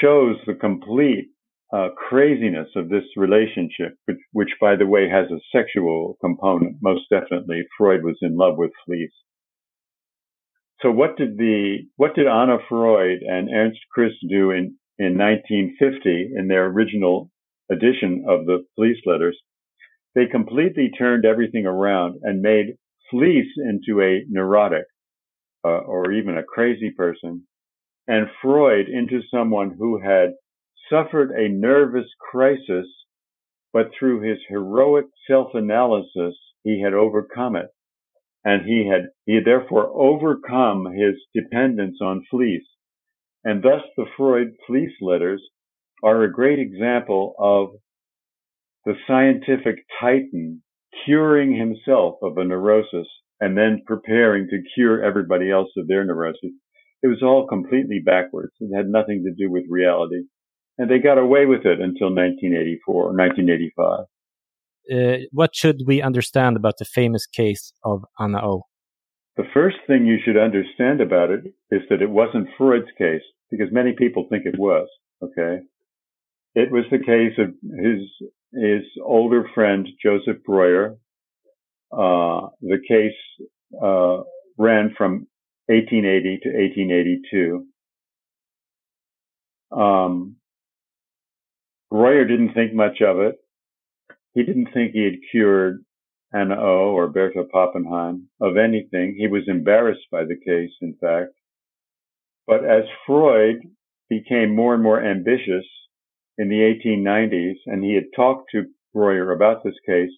shows 0.00 0.36
the 0.46 0.54
complete 0.54 1.28
uh, 1.72 1.88
craziness 1.96 2.68
of 2.76 2.88
this 2.88 3.04
relationship, 3.16 3.96
which, 4.06 4.18
which, 4.32 4.50
by 4.60 4.76
the 4.76 4.86
way, 4.86 5.08
has 5.08 5.26
a 5.30 5.40
sexual 5.56 6.16
component. 6.20 6.76
Most 6.80 7.02
definitely, 7.10 7.64
Freud 7.76 8.04
was 8.04 8.16
in 8.22 8.36
love 8.36 8.56
with 8.56 8.70
Fliess. 8.86 9.10
So, 10.80 10.90
what 10.90 11.16
did 11.16 11.38
the 11.38 11.78
what 11.96 12.14
did 12.14 12.26
Anna 12.26 12.58
Freud 12.68 13.20
and 13.22 13.48
Ernst 13.52 13.80
Kris 13.90 14.12
do 14.28 14.50
in 14.50 14.76
in 14.98 15.18
1950 15.18 16.32
in 16.36 16.46
their 16.48 16.66
original 16.66 17.30
edition 17.70 18.24
of 18.28 18.46
the 18.46 18.64
Fliess 18.76 18.98
letters? 19.06 19.38
They 20.14 20.26
completely 20.26 20.90
turned 20.96 21.24
everything 21.24 21.66
around 21.66 22.20
and 22.22 22.40
made 22.40 22.76
Fliess 23.14 23.46
into 23.58 24.02
a 24.02 24.24
neurotic 24.28 24.86
uh, 25.64 25.68
or 25.68 26.10
even 26.10 26.36
a 26.36 26.42
crazy 26.42 26.90
person, 26.90 27.46
and 28.08 28.26
Freud 28.42 28.88
into 28.88 29.20
someone 29.32 29.76
who 29.78 30.00
had 30.00 30.30
suffered 30.90 31.30
a 31.30 31.48
nervous 31.48 32.08
crisis, 32.18 32.86
but 33.72 33.90
through 33.96 34.20
his 34.20 34.38
heroic 34.48 35.04
self-analysis, 35.30 36.34
he 36.64 36.82
had 36.82 36.92
overcome 36.92 37.54
it. 37.54 37.68
And 38.44 38.66
he 38.66 38.88
had, 38.90 39.10
he 39.26 39.36
had 39.36 39.44
therefore 39.44 39.90
overcome 39.94 40.86
his 40.92 41.14
dependence 41.34 41.98
on 42.02 42.26
Fliess. 42.30 42.64
And 43.44 43.62
thus 43.62 43.82
the 43.96 44.06
Freud 44.16 44.48
Fliess 44.66 44.92
letters 45.00 45.42
are 46.02 46.24
a 46.24 46.32
great 46.32 46.58
example 46.58 47.36
of 47.38 47.68
the 48.84 48.94
scientific 49.06 49.84
titan 50.00 50.63
curing 51.04 51.54
himself 51.54 52.16
of 52.22 52.38
a 52.38 52.44
neurosis 52.44 53.06
and 53.40 53.56
then 53.56 53.82
preparing 53.86 54.46
to 54.48 54.62
cure 54.74 55.02
everybody 55.02 55.50
else 55.50 55.70
of 55.76 55.88
their 55.88 56.04
neurosis. 56.04 56.52
It 57.02 57.08
was 57.08 57.22
all 57.22 57.46
completely 57.46 58.00
backwards. 58.04 58.52
It 58.60 58.74
had 58.74 58.86
nothing 58.86 59.24
to 59.24 59.34
do 59.34 59.50
with 59.50 59.64
reality 59.68 60.22
and 60.78 60.90
they 60.90 60.98
got 60.98 61.18
away 61.18 61.46
with 61.46 61.64
it 61.64 61.80
until 61.80 62.10
1984 62.14 62.94
or 62.94 63.16
1985. 63.16 64.04
Uh, 64.92 65.24
what 65.32 65.54
should 65.54 65.82
we 65.86 66.02
understand 66.02 66.56
about 66.56 66.74
the 66.78 66.84
famous 66.84 67.26
case 67.26 67.72
of 67.84 68.04
Anna 68.18 68.44
O? 68.44 68.62
The 69.36 69.44
first 69.52 69.76
thing 69.86 70.06
you 70.06 70.18
should 70.24 70.36
understand 70.36 71.00
about 71.00 71.30
it 71.30 71.44
is 71.70 71.82
that 71.90 72.02
it 72.02 72.10
wasn't 72.10 72.48
Freud's 72.58 72.90
case, 72.98 73.22
because 73.50 73.68
many 73.72 73.94
people 73.96 74.26
think 74.28 74.44
it 74.46 74.58
was. 74.58 74.88
Okay, 75.22 75.60
it 76.54 76.70
was 76.70 76.84
the 76.90 76.98
case 76.98 77.38
of 77.38 77.54
his 77.62 78.00
his 78.52 78.82
older 79.02 79.48
friend 79.54 79.88
Joseph 80.02 80.42
Breuer. 80.44 80.96
Uh, 81.92 82.48
the 82.60 82.78
case 82.86 83.12
uh, 83.82 84.22
ran 84.56 84.94
from 84.96 85.26
1880 85.66 86.40
to 86.42 86.48
1882. 86.50 87.66
Um, 89.76 90.36
Breuer 91.90 92.24
didn't 92.24 92.54
think 92.54 92.74
much 92.74 93.00
of 93.00 93.18
it. 93.18 93.36
He 94.34 94.42
didn't 94.42 94.68
think 94.72 94.92
he 94.92 95.04
had 95.04 95.14
cured 95.30 95.84
Anna 96.32 96.56
O 96.56 96.92
or 96.92 97.08
Bertha 97.08 97.44
Pappenheim 97.52 98.26
of 98.40 98.56
anything. 98.56 99.16
He 99.16 99.28
was 99.28 99.44
embarrassed 99.46 100.06
by 100.10 100.24
the 100.24 100.36
case, 100.36 100.72
in 100.80 100.96
fact. 101.00 101.32
But 102.46 102.64
as 102.64 102.84
Freud 103.06 103.62
became 104.10 104.54
more 104.54 104.74
and 104.74 104.82
more 104.82 105.02
ambitious 105.02 105.64
in 106.38 106.48
the 106.48 106.60
1890s, 106.60 107.56
and 107.66 107.84
he 107.84 107.94
had 107.94 108.04
talked 108.14 108.50
to 108.52 108.66
Breuer 108.92 109.32
about 109.32 109.62
this 109.62 109.76
case, 109.86 110.10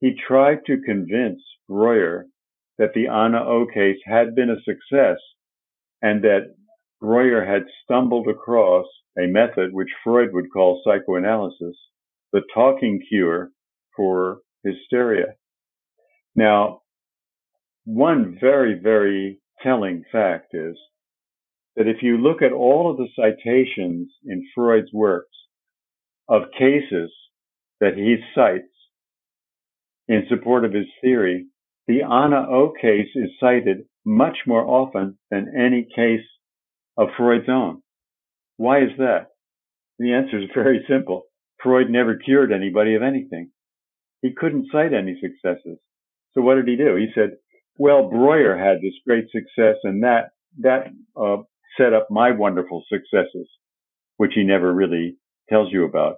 he 0.00 0.14
tried 0.26 0.58
to 0.66 0.80
convince 0.84 1.40
Breuer 1.68 2.26
that 2.78 2.92
the 2.94 3.08
Anna 3.08 3.42
O 3.44 3.66
case 3.72 3.98
had 4.04 4.34
been 4.34 4.50
a 4.50 4.60
success 4.60 5.18
and 6.02 6.22
that 6.22 6.54
Breuer 7.00 7.44
had 7.44 7.64
stumbled 7.82 8.28
across 8.28 8.86
a 9.18 9.26
method 9.26 9.72
which 9.72 9.88
Freud 10.04 10.32
would 10.32 10.52
call 10.52 10.82
psychoanalysis, 10.84 11.76
the 12.32 12.42
talking 12.52 13.02
cure 13.08 13.50
for 13.96 14.40
hysteria. 14.62 15.34
Now, 16.34 16.82
one 17.84 18.36
very, 18.38 18.74
very 18.74 19.40
telling 19.62 20.04
fact 20.12 20.48
is 20.52 20.76
that 21.76 21.86
if 21.86 22.02
you 22.02 22.18
look 22.18 22.42
at 22.42 22.52
all 22.52 22.90
of 22.90 22.98
the 22.98 23.08
citations 23.14 24.10
in 24.26 24.46
Freud's 24.54 24.92
works 24.92 25.35
of 26.28 26.42
cases 26.58 27.12
that 27.80 27.94
he 27.94 28.16
cites 28.34 28.72
in 30.08 30.26
support 30.28 30.64
of 30.64 30.72
his 30.72 30.86
theory, 31.00 31.46
the 31.86 32.02
Anna 32.02 32.46
O 32.48 32.72
case 32.80 33.08
is 33.14 33.30
cited 33.40 33.84
much 34.04 34.38
more 34.46 34.64
often 34.64 35.18
than 35.30 35.52
any 35.56 35.86
case 35.94 36.26
of 36.96 37.08
Freud's 37.16 37.48
own. 37.48 37.82
Why 38.56 38.82
is 38.82 38.90
that? 38.98 39.28
The 39.98 40.12
answer 40.12 40.38
is 40.38 40.50
very 40.54 40.84
simple. 40.88 41.22
Freud 41.62 41.90
never 41.90 42.16
cured 42.16 42.52
anybody 42.52 42.94
of 42.94 43.02
anything. 43.02 43.50
He 44.22 44.32
couldn't 44.32 44.68
cite 44.72 44.92
any 44.92 45.20
successes. 45.20 45.78
So 46.32 46.40
what 46.42 46.56
did 46.56 46.68
he 46.68 46.76
do? 46.76 46.96
He 46.96 47.08
said, 47.14 47.36
well, 47.78 48.08
Breuer 48.08 48.56
had 48.56 48.80
this 48.80 48.94
great 49.06 49.26
success 49.30 49.76
and 49.84 50.02
that, 50.02 50.30
that, 50.58 50.88
uh, 51.20 51.42
set 51.78 51.92
up 51.92 52.08
my 52.10 52.30
wonderful 52.30 52.84
successes, 52.90 53.48
which 54.16 54.32
he 54.34 54.44
never 54.44 54.72
really 54.72 55.16
tells 55.48 55.72
you 55.72 55.84
about. 55.84 56.16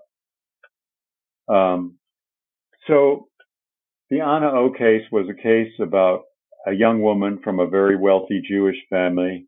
Um, 1.48 1.98
so 2.86 3.28
the 4.10 4.20
Anna 4.20 4.50
O 4.50 4.72
case 4.76 5.04
was 5.12 5.26
a 5.28 5.42
case 5.42 5.72
about 5.80 6.22
a 6.66 6.72
young 6.72 7.02
woman 7.02 7.40
from 7.42 7.60
a 7.60 7.66
very 7.68 7.96
wealthy 7.96 8.42
Jewish 8.46 8.76
family 8.90 9.46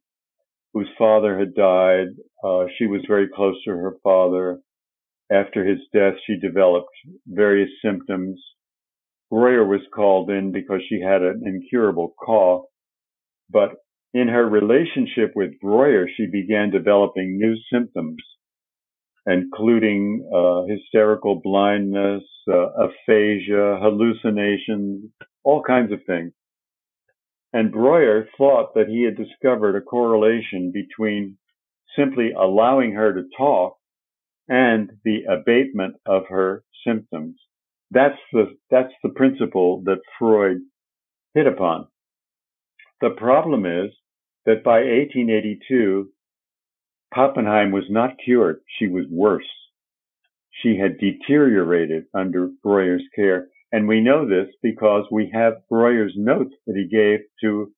whose 0.72 0.88
father 0.98 1.38
had 1.38 1.54
died. 1.54 2.08
Uh, 2.44 2.66
she 2.78 2.86
was 2.86 3.02
very 3.08 3.28
close 3.34 3.56
to 3.64 3.70
her 3.70 3.96
father. 4.02 4.60
After 5.32 5.64
his 5.64 5.78
death, 5.92 6.14
she 6.26 6.36
developed 6.38 6.90
various 7.26 7.70
symptoms. 7.84 8.40
Breuer 9.30 9.64
was 9.64 9.80
called 9.94 10.30
in 10.30 10.52
because 10.52 10.80
she 10.88 11.00
had 11.00 11.22
an 11.22 11.42
incurable 11.44 12.14
cough. 12.24 12.64
But 13.48 13.70
in 14.12 14.28
her 14.28 14.48
relationship 14.48 15.32
with 15.34 15.60
Breuer, 15.60 16.08
she 16.16 16.26
began 16.26 16.70
developing 16.70 17.38
new 17.38 17.54
symptoms 17.72 18.16
including 19.26 20.28
uh, 20.34 20.62
hysterical 20.66 21.40
blindness, 21.42 22.22
uh, 22.48 22.68
aphasia, 22.84 23.78
hallucinations, 23.80 25.10
all 25.44 25.62
kinds 25.62 25.92
of 25.92 26.00
things. 26.06 26.32
And 27.52 27.72
Breuer 27.72 28.28
thought 28.38 28.74
that 28.74 28.88
he 28.88 29.04
had 29.04 29.16
discovered 29.16 29.76
a 29.76 29.80
correlation 29.80 30.72
between 30.72 31.36
simply 31.96 32.30
allowing 32.32 32.92
her 32.92 33.12
to 33.12 33.28
talk 33.36 33.76
and 34.48 34.90
the 35.04 35.24
abatement 35.28 35.96
of 36.06 36.24
her 36.28 36.62
symptoms. 36.86 37.36
That's 37.90 38.18
the, 38.32 38.56
that's 38.70 38.92
the 39.02 39.10
principle 39.10 39.82
that 39.84 39.98
Freud 40.18 40.58
hit 41.34 41.46
upon. 41.46 41.88
The 43.00 43.10
problem 43.10 43.66
is 43.66 43.90
that 44.46 44.62
by 44.62 44.80
1882, 44.80 46.08
Pappenheim 47.14 47.72
was 47.72 47.84
not 47.90 48.16
cured. 48.24 48.60
She 48.78 48.86
was 48.86 49.04
worse. 49.10 49.48
She 50.62 50.76
had 50.76 50.98
deteriorated 50.98 52.04
under 52.14 52.50
Breuer's 52.62 53.04
care. 53.14 53.48
And 53.72 53.86
we 53.86 54.00
know 54.00 54.28
this 54.28 54.48
because 54.62 55.04
we 55.10 55.30
have 55.32 55.66
Breuer's 55.68 56.14
notes 56.16 56.54
that 56.66 56.76
he 56.76 56.88
gave 56.88 57.20
to 57.42 57.72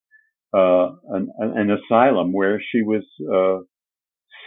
uh, 0.53 0.91
an, 1.09 1.31
an, 1.37 1.71
asylum 1.71 2.31
where 2.31 2.61
she 2.71 2.83
was 2.83 3.03
uh, 3.21 3.63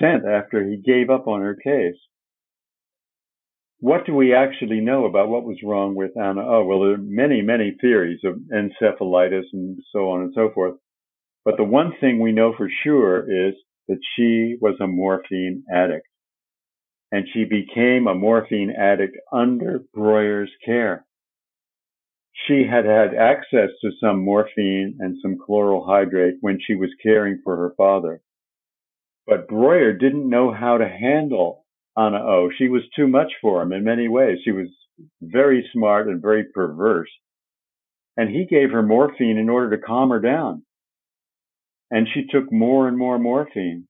sent 0.00 0.24
after 0.24 0.64
he 0.64 0.76
gave 0.76 1.10
up 1.10 1.26
on 1.26 1.40
her 1.40 1.56
case. 1.56 1.96
What 3.80 4.06
do 4.06 4.14
we 4.14 4.32
actually 4.32 4.80
know 4.80 5.04
about 5.04 5.28
what 5.28 5.44
was 5.44 5.58
wrong 5.64 5.94
with 5.94 6.16
Anna? 6.16 6.42
Oh, 6.46 6.64
well, 6.64 6.80
there 6.80 6.94
are 6.94 6.98
many, 6.98 7.42
many 7.42 7.76
theories 7.80 8.20
of 8.24 8.36
encephalitis 8.54 9.44
and 9.52 9.78
so 9.92 10.10
on 10.10 10.22
and 10.22 10.32
so 10.34 10.50
forth. 10.54 10.74
But 11.44 11.56
the 11.56 11.64
one 11.64 11.92
thing 12.00 12.20
we 12.20 12.32
know 12.32 12.54
for 12.56 12.68
sure 12.84 13.48
is 13.48 13.54
that 13.88 14.00
she 14.14 14.56
was 14.60 14.76
a 14.80 14.86
morphine 14.86 15.64
addict. 15.72 16.06
And 17.12 17.26
she 17.32 17.44
became 17.44 18.06
a 18.06 18.14
morphine 18.14 18.70
addict 18.70 19.16
under 19.32 19.80
Breuer's 19.94 20.50
care. 20.64 21.06
She 22.46 22.64
had 22.70 22.84
had 22.84 23.14
access 23.14 23.70
to 23.80 23.90
some 24.00 24.20
morphine 24.20 24.98
and 25.00 25.16
some 25.22 25.38
chloral 25.38 25.86
hydrate 25.86 26.36
when 26.40 26.58
she 26.60 26.74
was 26.74 26.90
caring 27.02 27.40
for 27.42 27.56
her 27.56 27.74
father. 27.76 28.20
But 29.26 29.48
Breuer 29.48 29.92
didn't 29.92 30.28
know 30.28 30.52
how 30.52 30.78
to 30.78 30.88
handle 30.88 31.64
Anna 31.96 32.18
O. 32.18 32.50
She 32.56 32.68
was 32.68 32.82
too 32.94 33.08
much 33.08 33.32
for 33.40 33.62
him 33.62 33.72
in 33.72 33.84
many 33.84 34.08
ways. 34.08 34.38
She 34.44 34.52
was 34.52 34.68
very 35.22 35.68
smart 35.72 36.08
and 36.08 36.20
very 36.20 36.44
perverse. 36.44 37.10
And 38.16 38.30
he 38.30 38.46
gave 38.46 38.70
her 38.70 38.82
morphine 38.82 39.38
in 39.38 39.48
order 39.48 39.76
to 39.76 39.82
calm 39.82 40.10
her 40.10 40.20
down 40.20 40.65
and 41.90 42.08
she 42.12 42.26
took 42.26 42.52
more 42.52 42.88
and 42.88 42.98
more 42.98 43.18
morphine. 43.18 43.86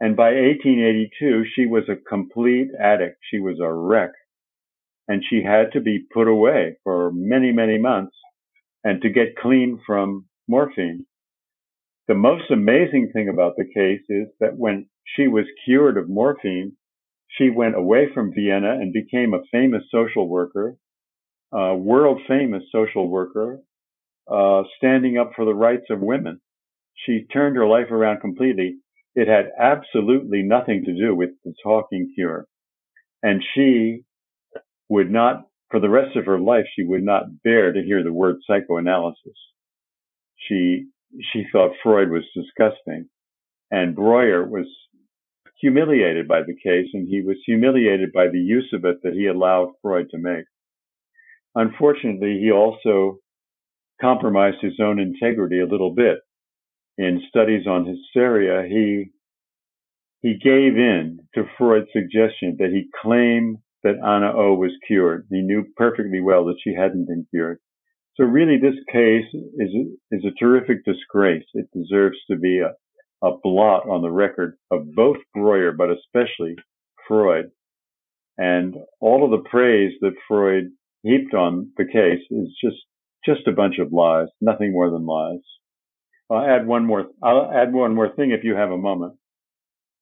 And 0.00 0.16
by 0.16 0.32
1882, 0.34 1.44
she 1.54 1.66
was 1.66 1.84
a 1.88 1.96
complete 1.96 2.68
addict. 2.78 3.16
She 3.30 3.40
was 3.40 3.58
a 3.60 3.72
wreck. 3.72 4.10
And 5.08 5.22
she 5.28 5.42
had 5.42 5.72
to 5.72 5.80
be 5.80 6.04
put 6.12 6.28
away 6.28 6.76
for 6.84 7.10
many, 7.12 7.52
many 7.52 7.78
months 7.78 8.16
and 8.84 9.00
to 9.02 9.08
get 9.08 9.36
clean 9.36 9.80
from 9.86 10.26
morphine. 10.48 11.06
The 12.08 12.14
most 12.14 12.50
amazing 12.50 13.10
thing 13.12 13.28
about 13.28 13.54
the 13.56 13.64
case 13.64 14.02
is 14.08 14.28
that 14.40 14.56
when 14.56 14.88
she 15.04 15.28
was 15.28 15.44
cured 15.64 15.96
of 15.96 16.08
morphine, 16.08 16.72
she 17.28 17.50
went 17.50 17.76
away 17.76 18.08
from 18.12 18.32
Vienna 18.34 18.72
and 18.72 18.92
became 18.92 19.34
a 19.34 19.44
famous 19.50 19.82
social 19.90 20.28
worker, 20.28 20.76
a 21.52 21.74
world 21.74 22.20
famous 22.28 22.62
social 22.70 23.08
worker, 23.08 23.60
uh, 24.30 24.62
standing 24.76 25.18
up 25.18 25.32
for 25.34 25.44
the 25.44 25.54
rights 25.54 25.86
of 25.90 26.00
women 26.00 26.40
she 27.04 27.26
turned 27.32 27.56
her 27.56 27.66
life 27.66 27.90
around 27.90 28.20
completely. 28.20 28.76
It 29.14 29.28
had 29.28 29.50
absolutely 29.58 30.42
nothing 30.42 30.84
to 30.84 30.94
do 30.94 31.14
with 31.14 31.30
the 31.44 31.54
talking 31.62 32.12
cure. 32.14 32.46
And 33.22 33.42
she 33.54 34.02
would 34.88 35.10
not, 35.10 35.44
for 35.70 35.80
the 35.80 35.88
rest 35.88 36.16
of 36.16 36.26
her 36.26 36.38
life, 36.38 36.66
she 36.74 36.84
would 36.84 37.02
not 37.02 37.42
bear 37.42 37.72
to 37.72 37.82
hear 37.82 38.02
the 38.02 38.12
word 38.12 38.36
psychoanalysis. 38.46 39.36
She, 40.48 40.86
she 41.32 41.44
thought 41.50 41.72
Freud 41.82 42.10
was 42.10 42.24
disgusting. 42.34 43.08
And 43.70 43.96
Breuer 43.96 44.46
was 44.46 44.66
humiliated 45.60 46.28
by 46.28 46.42
the 46.42 46.54
case 46.54 46.88
and 46.92 47.08
he 47.08 47.22
was 47.22 47.36
humiliated 47.46 48.12
by 48.12 48.28
the 48.28 48.38
use 48.38 48.70
of 48.72 48.84
it 48.84 48.98
that 49.02 49.14
he 49.14 49.26
allowed 49.26 49.72
Freud 49.82 50.08
to 50.10 50.18
make. 50.18 50.44
Unfortunately, 51.54 52.38
he 52.40 52.52
also 52.52 53.18
compromised 54.00 54.58
his 54.60 54.78
own 54.78 55.00
integrity 55.00 55.58
a 55.60 55.66
little 55.66 55.94
bit 55.94 56.18
in 56.98 57.22
studies 57.28 57.66
on 57.66 57.86
hysteria, 57.86 58.66
he 58.68 59.10
he 60.22 60.38
gave 60.42 60.76
in 60.76 61.20
to 61.34 61.44
Freud's 61.56 61.88
suggestion 61.92 62.56
that 62.58 62.70
he 62.70 62.88
claim 63.02 63.58
that 63.82 63.98
Anna 64.04 64.32
O 64.34 64.54
was 64.54 64.72
cured. 64.86 65.26
He 65.30 65.42
knew 65.42 65.64
perfectly 65.76 66.20
well 66.20 66.46
that 66.46 66.58
she 66.64 66.74
hadn't 66.74 67.06
been 67.06 67.26
cured. 67.30 67.58
So 68.16 68.24
really, 68.24 68.58
this 68.58 68.74
case 68.90 69.26
is 69.32 69.70
is 70.10 70.24
a 70.24 70.34
terrific 70.38 70.84
disgrace. 70.84 71.44
It 71.54 71.68
deserves 71.72 72.16
to 72.30 72.36
be 72.36 72.60
a, 72.60 72.72
a 73.26 73.36
blot 73.42 73.88
on 73.88 74.02
the 74.02 74.10
record 74.10 74.56
of 74.70 74.92
both 74.94 75.18
Breuer, 75.34 75.72
but 75.72 75.90
especially 75.90 76.56
Freud. 77.06 77.50
And 78.38 78.74
all 79.00 79.24
of 79.24 79.30
the 79.30 79.48
praise 79.48 79.92
that 80.00 80.14
Freud 80.26 80.70
heaped 81.02 81.34
on 81.34 81.72
the 81.76 81.84
case 81.84 82.24
is 82.30 82.48
just 82.62 82.78
just 83.24 83.46
a 83.48 83.52
bunch 83.52 83.78
of 83.78 83.92
lies, 83.92 84.28
nothing 84.40 84.72
more 84.72 84.90
than 84.90 85.04
lies. 85.04 85.40
I'll 86.30 86.44
add 86.44 86.66
one 86.66 86.86
more. 86.86 87.06
I'll 87.22 87.50
add 87.52 87.72
one 87.72 87.94
more 87.94 88.14
thing 88.14 88.32
if 88.32 88.44
you 88.44 88.54
have 88.56 88.70
a 88.70 88.76
moment. 88.76 89.14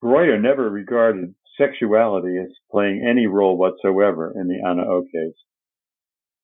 Breuer 0.01 0.39
never 0.39 0.69
regarded 0.69 1.35
sexuality 1.59 2.39
as 2.39 2.51
playing 2.71 3.07
any 3.09 3.27
role 3.27 3.57
whatsoever 3.57 4.33
in 4.35 4.49
the 4.49 4.61
Anna 4.67 4.83
O 4.83 5.03
case. 5.03 5.37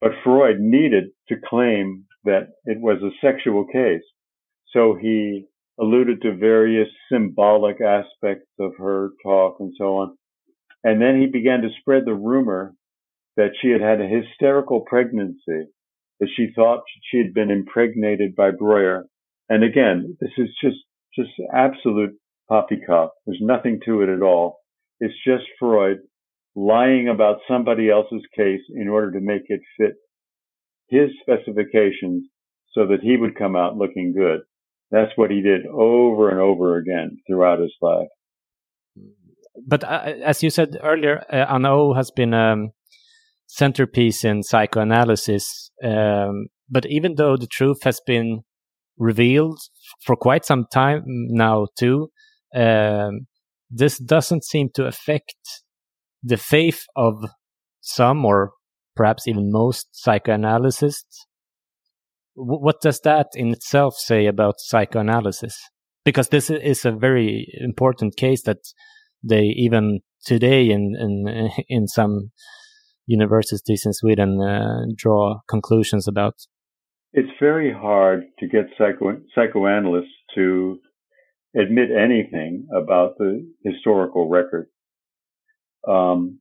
But 0.00 0.12
Freud 0.24 0.60
needed 0.60 1.10
to 1.28 1.36
claim 1.48 2.06
that 2.24 2.48
it 2.64 2.80
was 2.80 3.02
a 3.02 3.26
sexual 3.26 3.66
case. 3.66 4.02
So 4.72 4.96
he 5.00 5.46
alluded 5.78 6.22
to 6.22 6.36
various 6.36 6.88
symbolic 7.10 7.80
aspects 7.80 8.48
of 8.58 8.72
her 8.78 9.10
talk 9.22 9.56
and 9.60 9.72
so 9.76 9.96
on. 9.96 10.16
And 10.84 11.00
then 11.00 11.20
he 11.20 11.26
began 11.26 11.62
to 11.62 11.68
spread 11.80 12.04
the 12.06 12.14
rumor 12.14 12.74
that 13.36 13.52
she 13.60 13.68
had 13.68 13.80
had 13.80 14.00
a 14.00 14.06
hysterical 14.06 14.80
pregnancy, 14.80 15.68
that 16.18 16.28
she 16.34 16.48
thought 16.54 16.82
she 17.10 17.18
had 17.18 17.34
been 17.34 17.50
impregnated 17.50 18.34
by 18.36 18.50
Breuer 18.50 19.06
and 19.50 19.64
again, 19.64 20.16
this 20.20 20.30
is 20.38 20.48
just, 20.62 20.78
just 21.14 21.30
absolute 21.52 22.12
poppycock. 22.48 23.10
There's 23.26 23.40
nothing 23.42 23.80
to 23.84 24.02
it 24.02 24.08
at 24.08 24.22
all. 24.22 24.60
It's 25.00 25.14
just 25.26 25.44
Freud 25.58 25.98
lying 26.54 27.08
about 27.08 27.38
somebody 27.48 27.90
else's 27.90 28.22
case 28.36 28.60
in 28.74 28.88
order 28.88 29.12
to 29.12 29.20
make 29.20 29.42
it 29.48 29.60
fit 29.76 29.94
his 30.88 31.10
specifications 31.20 32.26
so 32.72 32.86
that 32.86 33.00
he 33.02 33.16
would 33.16 33.36
come 33.36 33.56
out 33.56 33.76
looking 33.76 34.14
good. 34.16 34.40
That's 34.92 35.12
what 35.16 35.30
he 35.30 35.40
did 35.40 35.66
over 35.66 36.30
and 36.30 36.40
over 36.40 36.76
again 36.76 37.18
throughout 37.26 37.60
his 37.60 37.74
life. 37.82 38.08
But 39.66 39.84
uh, 39.84 40.14
as 40.24 40.42
you 40.42 40.50
said 40.50 40.78
earlier, 40.82 41.24
uh, 41.32 41.46
Anna 41.48 41.94
has 41.94 42.10
been 42.10 42.34
a 42.34 42.52
um, 42.52 42.70
centerpiece 43.46 44.24
in 44.24 44.42
psychoanalysis. 44.42 45.70
Um, 45.82 46.46
but 46.68 46.86
even 46.86 47.16
though 47.16 47.36
the 47.36 47.48
truth 47.48 47.82
has 47.82 48.00
been 48.06 48.42
revealed 49.00 49.58
for 50.04 50.14
quite 50.14 50.44
some 50.44 50.66
time 50.72 51.02
now, 51.06 51.66
too, 51.76 52.10
um, 52.54 53.26
this 53.68 53.98
doesn't 53.98 54.44
seem 54.44 54.68
to 54.74 54.86
affect 54.86 55.34
the 56.22 56.36
faith 56.36 56.84
of 56.94 57.14
some 57.80 58.24
or 58.24 58.52
perhaps 58.94 59.26
even 59.26 59.50
most 59.50 59.88
psychoanalysts. 59.92 61.26
W- 62.36 62.60
what 62.60 62.80
does 62.80 63.00
that 63.00 63.28
in 63.34 63.48
itself 63.48 63.94
say 63.96 64.26
about 64.26 64.54
psychoanalysis? 64.58 65.56
Because 66.04 66.28
this 66.28 66.50
is 66.50 66.84
a 66.84 66.92
very 66.92 67.46
important 67.60 68.16
case 68.16 68.42
that 68.42 68.58
they 69.22 69.54
even 69.56 70.00
today 70.24 70.70
in 70.70 70.94
in 70.98 71.50
in 71.68 71.86
some 71.86 72.30
universities 73.06 73.82
in 73.84 73.92
Sweden 73.92 74.40
uh, 74.40 74.84
draw 74.96 75.40
conclusions 75.48 76.06
about. 76.06 76.34
It's 77.12 77.30
very 77.40 77.72
hard 77.72 78.24
to 78.38 78.46
get 78.46 78.66
psycho 78.78 79.20
psychoanalysts 79.34 80.14
to 80.36 80.80
admit 81.56 81.90
anything 81.90 82.68
about 82.72 83.18
the 83.18 83.48
historical 83.64 84.28
record. 84.28 84.68
Um, 85.88 86.40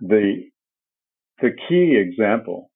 the 0.00 0.50
the 1.40 1.50
key 1.68 1.96
example 1.96 2.70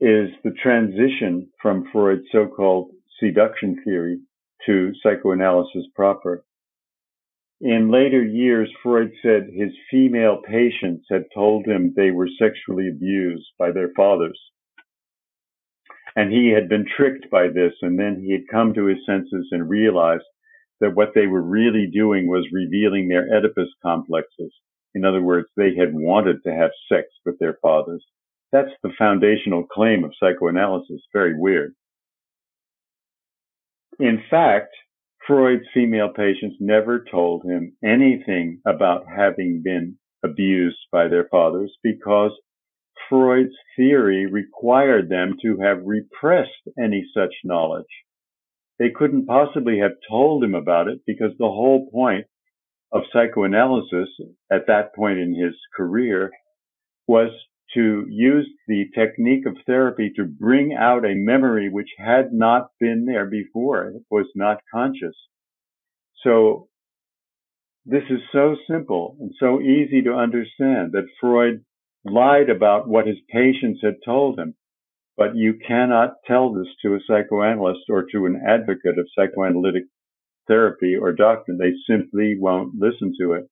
is 0.00 0.28
the 0.44 0.52
transition 0.62 1.48
from 1.60 1.88
Freud's 1.90 2.26
so-called 2.30 2.90
seduction 3.18 3.82
theory 3.82 4.20
to 4.66 4.92
psychoanalysis 5.02 5.86
proper. 5.94 6.44
In 7.60 7.90
later 7.90 8.22
years, 8.22 8.70
Freud 8.82 9.10
said 9.22 9.48
his 9.52 9.72
female 9.90 10.40
patients 10.46 11.06
had 11.10 11.24
told 11.34 11.66
him 11.66 11.94
they 11.96 12.10
were 12.10 12.28
sexually 12.38 12.88
abused 12.88 13.46
by 13.58 13.72
their 13.72 13.90
fathers. 13.96 14.38
And 16.18 16.32
he 16.32 16.48
had 16.48 16.68
been 16.68 16.84
tricked 16.84 17.30
by 17.30 17.46
this, 17.46 17.74
and 17.80 17.96
then 17.96 18.20
he 18.20 18.32
had 18.32 18.48
come 18.50 18.74
to 18.74 18.86
his 18.86 18.98
senses 19.06 19.46
and 19.52 19.70
realized 19.70 20.24
that 20.80 20.96
what 20.96 21.10
they 21.14 21.28
were 21.28 21.42
really 21.42 21.86
doing 21.86 22.26
was 22.26 22.44
revealing 22.50 23.06
their 23.06 23.32
Oedipus 23.32 23.68
complexes. 23.84 24.52
In 24.96 25.04
other 25.04 25.22
words, 25.22 25.46
they 25.56 25.76
had 25.76 25.94
wanted 25.94 26.42
to 26.42 26.52
have 26.52 26.72
sex 26.92 27.06
with 27.24 27.38
their 27.38 27.56
fathers. 27.62 28.04
That's 28.50 28.72
the 28.82 28.90
foundational 28.98 29.64
claim 29.72 30.02
of 30.02 30.12
psychoanalysis. 30.18 31.00
Very 31.12 31.38
weird. 31.38 31.72
In 34.00 34.20
fact, 34.28 34.74
Freud's 35.24 35.68
female 35.72 36.08
patients 36.08 36.56
never 36.58 37.04
told 37.08 37.44
him 37.44 37.76
anything 37.84 38.60
about 38.66 39.04
having 39.06 39.62
been 39.62 39.96
abused 40.24 40.80
by 40.90 41.06
their 41.06 41.28
fathers 41.30 41.72
because 41.84 42.32
Freud's 43.08 43.54
theory 43.76 44.26
required 44.26 45.08
them 45.08 45.36
to 45.42 45.58
have 45.58 45.84
repressed 45.84 46.68
any 46.78 47.04
such 47.14 47.34
knowledge. 47.44 47.86
They 48.78 48.90
couldn't 48.90 49.26
possibly 49.26 49.78
have 49.78 49.92
told 50.08 50.44
him 50.44 50.54
about 50.54 50.88
it 50.88 51.00
because 51.06 51.32
the 51.38 51.46
whole 51.46 51.90
point 51.90 52.26
of 52.92 53.02
psychoanalysis 53.12 54.08
at 54.50 54.66
that 54.68 54.94
point 54.94 55.18
in 55.18 55.34
his 55.34 55.54
career 55.76 56.30
was 57.06 57.30
to 57.74 58.06
use 58.08 58.48
the 58.66 58.86
technique 58.94 59.46
of 59.46 59.56
therapy 59.66 60.10
to 60.16 60.24
bring 60.24 60.74
out 60.74 61.04
a 61.04 61.14
memory 61.14 61.68
which 61.68 61.90
had 61.98 62.32
not 62.32 62.70
been 62.80 63.04
there 63.04 63.26
before. 63.26 63.88
It 63.88 64.02
was 64.10 64.26
not 64.34 64.62
conscious. 64.72 65.14
So 66.22 66.68
this 67.84 68.04
is 68.10 68.20
so 68.32 68.56
simple 68.70 69.16
and 69.20 69.32
so 69.38 69.60
easy 69.60 70.02
to 70.02 70.14
understand 70.14 70.92
that 70.92 71.08
Freud 71.20 71.64
lied 72.04 72.50
about 72.50 72.88
what 72.88 73.06
his 73.06 73.18
patients 73.30 73.80
had 73.82 73.96
told 74.04 74.38
him. 74.38 74.54
But 75.16 75.36
you 75.36 75.54
cannot 75.66 76.14
tell 76.26 76.52
this 76.52 76.68
to 76.82 76.94
a 76.94 77.00
psychoanalyst 77.06 77.90
or 77.90 78.04
to 78.12 78.26
an 78.26 78.40
advocate 78.46 78.98
of 78.98 79.08
psychoanalytic 79.16 79.84
therapy 80.46 80.96
or 80.96 81.12
doctrine. 81.12 81.58
They 81.58 81.74
simply 81.86 82.36
won't 82.38 82.74
listen 82.74 83.14
to 83.20 83.32
it. 83.32 83.48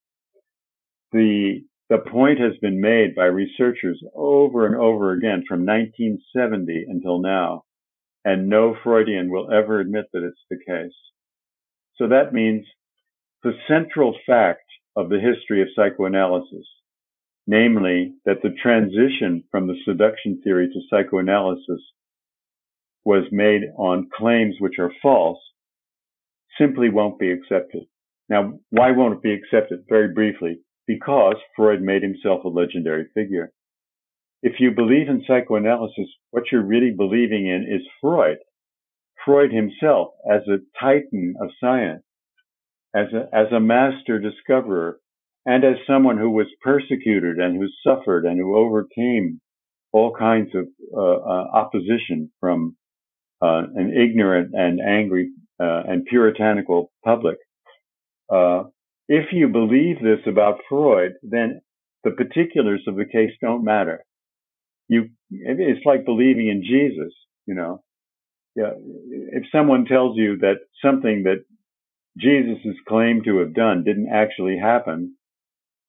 The 1.12 1.62
the 1.88 1.99
point 1.99 2.40
has 2.40 2.57
been 2.61 2.80
made 2.80 3.14
by 3.14 3.26
researchers 3.26 4.03
over 4.12 4.66
and 4.66 4.74
over 4.74 5.12
again 5.12 5.44
from 5.47 5.64
1970 5.64 6.84
until 6.88 7.20
now, 7.20 7.62
and 8.24 8.49
no 8.49 8.74
Freudian 8.82 9.30
will 9.30 9.53
ever 9.53 9.78
admit 9.78 10.07
that 10.12 10.24
it's 10.24 10.44
the 10.51 10.59
case. 10.66 10.97
So 11.97 12.09
that 12.09 12.32
means 12.32 12.66
the 13.44 13.53
central 13.68 14.16
fact 14.26 14.64
of 14.97 15.09
the 15.11 15.20
history 15.20 15.62
of 15.62 15.68
psychoanalysis, 15.76 16.66
namely 17.47 18.14
that 18.24 18.42
the 18.42 18.55
transition 18.62 19.44
from 19.51 19.66
the 19.66 19.76
seduction 19.84 20.40
theory 20.42 20.68
to 20.68 20.80
psychoanalysis 20.90 21.80
was 23.05 23.24
made 23.30 23.62
on 23.76 24.09
claims 24.16 24.57
which 24.59 24.78
are 24.78 24.90
false, 25.01 25.38
simply 26.59 26.88
won't 26.88 27.18
be 27.18 27.30
accepted. 27.30 27.84
Now, 28.28 28.59
why 28.70 28.90
won't 28.90 29.14
it 29.14 29.22
be 29.22 29.32
accepted? 29.32 29.84
Very 29.88 30.12
briefly, 30.12 30.59
because 30.86 31.36
Freud 31.55 31.82
made 31.82 32.03
himself 32.03 32.44
a 32.44 32.49
legendary 32.49 33.07
figure. 33.14 33.53
If 34.42 34.55
you 34.59 34.72
believe 34.72 35.09
in 35.09 35.24
psychoanalysis, 35.26 36.09
what 36.30 36.44
you're 36.51 36.66
really 36.66 36.90
believing 36.90 37.47
in 37.47 37.62
is 37.62 37.86
Freud. 38.01 38.38
Freud 39.24 39.53
himself 39.53 40.09
as 40.30 40.42
a 40.49 40.59
titan 40.80 41.34
of 41.40 41.51
science, 41.61 42.03
as 42.94 43.07
a, 43.12 43.28
as 43.34 43.53
a 43.53 43.61
master 43.61 44.18
discoverer, 44.18 44.99
and 45.47 45.64
as 45.64 45.76
someone 45.86 46.18
who 46.18 46.30
was 46.30 46.49
persecuted 46.61 47.38
and 47.38 47.57
who 47.57 47.68
suffered 47.86 48.26
and 48.26 48.38
who 48.38 48.57
overcame 48.57 49.40
all 49.92 50.12
kinds 50.12 50.51
of 50.55 50.66
uh, 50.94 51.01
uh, 51.01 51.47
opposition 51.55 52.30
from 52.40 52.76
uh, 53.40 53.62
an 53.76 53.94
ignorant 53.97 54.51
and 54.53 54.80
angry 54.80 55.30
uh, 55.62 55.82
and 55.86 56.05
puritanical 56.05 56.90
public. 57.05 57.38
Uh, 58.30 58.64
if 59.09 59.26
you 59.32 59.49
believe 59.49 59.97
this 60.03 60.18
about 60.26 60.61
Freud, 60.68 61.12
then 61.22 61.61
the 62.03 62.11
particulars 62.11 62.82
of 62.88 62.97
the 62.97 63.05
case 63.05 63.30
don't 63.40 63.64
matter. 63.64 64.05
You, 64.88 65.11
it's 65.30 65.86
like 65.86 66.05
believing 66.05 66.49
in 66.49 66.62
Jesus, 66.62 67.14
you 67.47 67.55
know. 67.55 67.82
Yeah, 68.57 68.72
if 69.32 69.44
someone 69.53 69.84
tells 69.84 70.16
you 70.16 70.38
that 70.38 70.57
something 70.82 71.24
that 71.24 71.44
Jesus 72.18 72.59
is 72.64 72.76
claimed 72.88 73.24
to 73.26 73.38
have 73.38 73.55
done 73.55 73.84
didn't 73.84 74.09
actually 74.11 74.59
happen, 74.59 75.14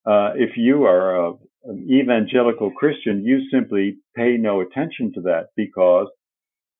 uh, 0.08 0.32
if 0.36 0.51
you 0.55 0.86
are 0.86 1.16
a, 1.16 1.34
an 1.66 1.88
evangelical 1.91 2.72
Christian, 2.72 3.26
you 3.26 3.41
simply 3.51 3.97
pay 4.16 4.38
no 4.38 4.62
attention 4.62 5.12
to 5.16 5.22
that 5.22 5.47
because 5.55 6.08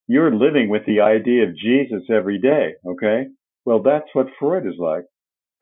you're 0.08 0.34
living 0.34 0.70
with 0.70 0.86
the 0.86 1.02
idea 1.02 1.44
of 1.44 1.58
Jesus 1.58 2.04
every 2.10 2.40
day. 2.40 2.76
Okay. 2.88 3.26
Well, 3.66 3.82
that's 3.84 4.08
what 4.14 4.28
Freud 4.40 4.66
is 4.66 4.80
like. 4.80 5.04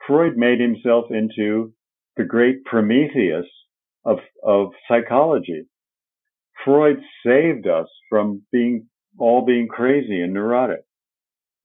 Freud 0.06 0.38
made 0.38 0.60
himself 0.60 1.06
into 1.10 1.74
the 2.18 2.24
great 2.24 2.64
Prometheus 2.66 3.48
of, 4.06 4.20
of 4.44 4.68
psychology. 4.88 5.64
Freud 6.64 6.98
saved 7.26 7.68
us 7.68 7.88
from 8.10 8.44
being 8.52 8.88
all 9.18 9.44
being 9.44 9.68
crazy 9.68 10.22
and 10.22 10.34
neurotic. 10.34 10.82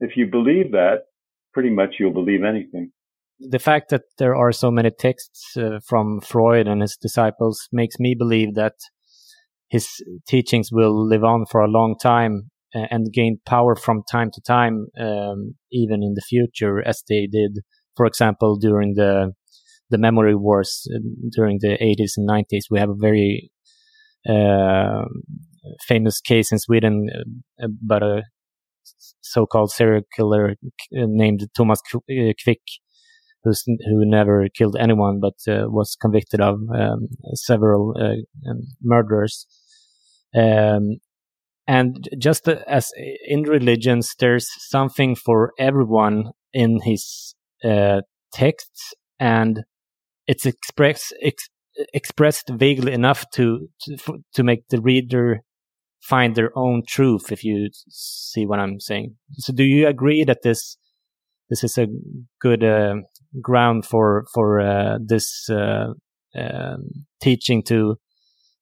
If 0.01 0.17
you 0.17 0.27
believe 0.27 0.73
that, 0.73 1.03
pretty 1.53 1.71
much 1.71 1.97
you'll 1.99 2.13
believe 2.13 2.45
anything. 2.45 2.93
The 3.41 3.59
fact 3.59 3.91
that 3.91 4.03
there 4.19 4.37
are 4.37 4.53
so 4.53 4.71
many 4.71 4.91
texts 4.91 5.57
uh, 5.57 5.81
from 5.87 6.21
Freud 6.21 6.69
and 6.69 6.83
his 6.83 6.97
disciples 7.01 7.69
makes 7.73 7.99
me 7.99 8.15
believe 8.19 8.55
that 8.55 8.75
his 9.69 9.89
teachings 10.29 10.71
will 10.73 11.07
live 11.07 11.25
on 11.25 11.47
for 11.51 11.61
a 11.61 11.71
long 11.71 11.97
time 12.01 12.51
uh, 12.75 12.87
and 12.91 13.13
gain 13.13 13.39
power 13.47 13.75
from 13.75 14.03
time 14.11 14.31
to 14.33 14.41
time, 14.41 14.87
um, 15.01 15.55
even 15.73 16.03
in 16.03 16.15
the 16.15 16.23
future, 16.29 16.87
as 16.87 17.03
they 17.09 17.27
did 17.27 17.61
for 18.01 18.07
example, 18.07 18.57
during 18.57 18.95
the 18.95 19.33
the 19.91 19.99
memory 19.99 20.35
wars 20.35 20.87
uh, 20.95 21.01
during 21.37 21.59
the 21.61 21.77
80s 21.83 22.13
and 22.17 22.27
90s, 22.27 22.65
we 22.71 22.79
have 22.79 22.89
a 22.89 22.95
very 23.09 23.51
uh, 24.27 25.05
famous 25.87 26.21
case 26.21 26.51
in 26.51 26.59
Sweden 26.59 27.09
uh, 27.63 27.67
about 27.85 28.03
a 28.03 28.23
so-called 29.21 29.71
serial 29.71 30.03
killer 30.17 30.55
named 30.93 31.41
Thomas 31.55 31.81
Quick, 31.91 32.63
who's, 33.45 33.65
who 33.67 34.05
never 34.05 34.49
killed 34.49 34.77
anyone 34.79 35.21
but 35.21 35.35
uh, 35.49 35.69
was 35.69 35.97
convicted 36.01 36.41
of 36.41 36.61
um, 36.75 37.09
several 37.35 37.95
uh, 37.99 38.51
um, 38.51 38.63
murders. 38.83 39.47
Um, 40.35 40.99
and 41.67 42.09
just 42.19 42.49
as 42.49 42.91
in 43.27 43.43
religions, 43.43 44.15
there's 44.19 44.49
something 44.69 45.15
for 45.15 45.53
everyone 45.59 46.33
in 46.53 46.81
his 46.83 47.35
uh, 47.65 48.01
texts, 48.33 48.93
and 49.21 49.61
it's 50.27 50.47
express, 50.47 51.13
ex, 51.23 51.49
expressed 51.95 52.49
vaguely 52.49 52.93
enough 52.93 53.25
to, 53.35 53.69
to 53.83 54.19
to 54.35 54.43
make 54.43 54.67
the 54.69 54.81
reader 54.81 55.43
find 56.01 56.35
their 56.35 56.51
own 56.59 56.83
truth. 56.89 57.31
If 57.31 57.45
you 57.45 57.71
see 57.89 58.47
what 58.47 58.59
I'm 58.59 58.81
saying, 58.81 59.15
so 59.35 59.53
do 59.53 59.63
you 59.63 59.87
agree 59.87 60.25
that 60.25 60.43
this 60.43 60.77
this 61.51 61.65
is 61.65 61.77
a 61.77 61.89
good 62.41 62.65
uh, 62.65 62.95
ground 63.43 63.85
for 63.85 64.25
for 64.33 64.61
uh, 64.61 64.99
this 65.05 65.51
uh, 65.51 65.93
um, 66.35 66.91
teaching 67.21 67.63
to 67.65 67.97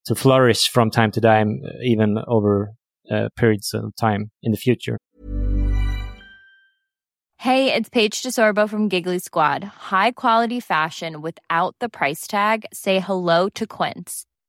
to 0.06 0.14
flourish 0.14 0.68
from 0.68 0.90
time 0.90 1.12
to 1.12 1.20
time, 1.20 1.60
even 1.84 2.18
over 2.26 2.72
uh, 3.10 3.28
periods 3.36 3.74
of 3.74 3.94
time 3.96 4.30
in 4.42 4.52
the 4.52 4.58
future. 4.58 4.98
Hey, 7.40 7.72
it's 7.72 7.88
Paige 7.88 8.22
DeSorbo 8.22 8.68
from 8.68 8.88
Giggly 8.88 9.20
Squad. 9.20 9.62
High 9.62 10.10
quality 10.10 10.58
fashion 10.58 11.22
without 11.22 11.76
the 11.78 11.88
price 11.88 12.26
tag. 12.26 12.66
Say 12.72 12.98
hello 12.98 13.48
to 13.50 13.64
Quince. 13.64 14.26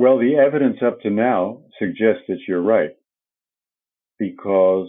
well 0.00 0.18
the 0.18 0.36
evidence 0.36 0.78
up 0.84 0.98
to 1.02 1.10
now 1.10 1.60
suggests 1.78 2.22
that 2.26 2.38
you're 2.48 2.62
right 2.62 2.96
because 4.18 4.88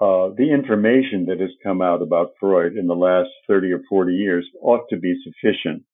uh, 0.00 0.34
the 0.36 0.50
information 0.52 1.26
that 1.26 1.38
has 1.38 1.50
come 1.62 1.80
out 1.80 2.02
about 2.02 2.32
Freud 2.40 2.76
in 2.76 2.88
the 2.88 2.96
last 2.96 3.30
30 3.46 3.70
or 3.70 3.80
40 3.88 4.12
years 4.12 4.44
ought 4.60 4.88
to 4.90 4.96
be 4.96 5.14
sufficient 5.22 5.84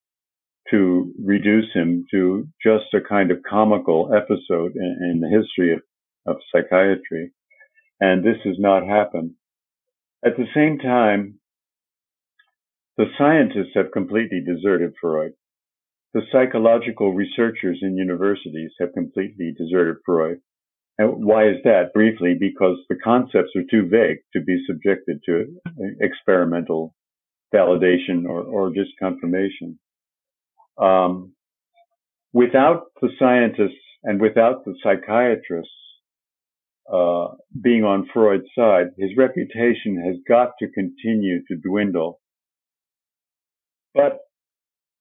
to 0.71 1.13
reduce 1.23 1.71
him 1.73 2.05
to 2.09 2.47
just 2.63 2.85
a 2.95 3.07
kind 3.07 3.29
of 3.29 3.43
comical 3.47 4.11
episode 4.11 4.75
in, 4.75 4.97
in 5.11 5.19
the 5.19 5.29
history 5.29 5.73
of, 5.73 5.81
of 6.25 6.37
psychiatry. 6.51 7.31
And 7.99 8.23
this 8.23 8.37
has 8.43 8.55
not 8.57 8.87
happened. 8.87 9.33
At 10.25 10.35
the 10.35 10.47
same 10.55 10.79
time, 10.79 11.35
the 12.97 13.05
scientists 13.19 13.75
have 13.75 13.91
completely 13.91 14.41
deserted 14.41 14.93
Freud. 14.99 15.33
The 16.13 16.21
psychological 16.31 17.13
researchers 17.13 17.79
in 17.81 17.97
universities 17.97 18.71
have 18.79 18.93
completely 18.93 19.53
deserted 19.57 19.97
Freud. 20.05 20.39
And 20.97 21.25
why 21.25 21.47
is 21.47 21.57
that? 21.63 21.93
Briefly, 21.93 22.35
because 22.39 22.77
the 22.89 22.97
concepts 23.01 23.51
are 23.55 23.63
too 23.71 23.87
vague 23.87 24.19
to 24.33 24.41
be 24.41 24.61
subjected 24.67 25.21
to 25.25 25.45
experimental 26.01 26.93
validation 27.53 28.25
or, 28.25 28.43
or 28.43 28.73
just 28.73 28.91
confirmation. 28.99 29.79
Um, 30.77 31.33
without 32.33 32.83
the 33.01 33.09
scientists 33.17 33.81
and 34.03 34.19
without 34.19 34.65
the 34.65 34.75
psychiatrists 34.83 35.71
uh, 36.91 37.27
being 37.61 37.83
on 37.83 38.09
Freud's 38.13 38.47
side, 38.57 38.87
his 38.97 39.11
reputation 39.17 40.03
has 40.05 40.17
got 40.27 40.51
to 40.59 40.69
continue 40.71 41.39
to 41.47 41.55
dwindle. 41.55 42.19
But 43.93 44.19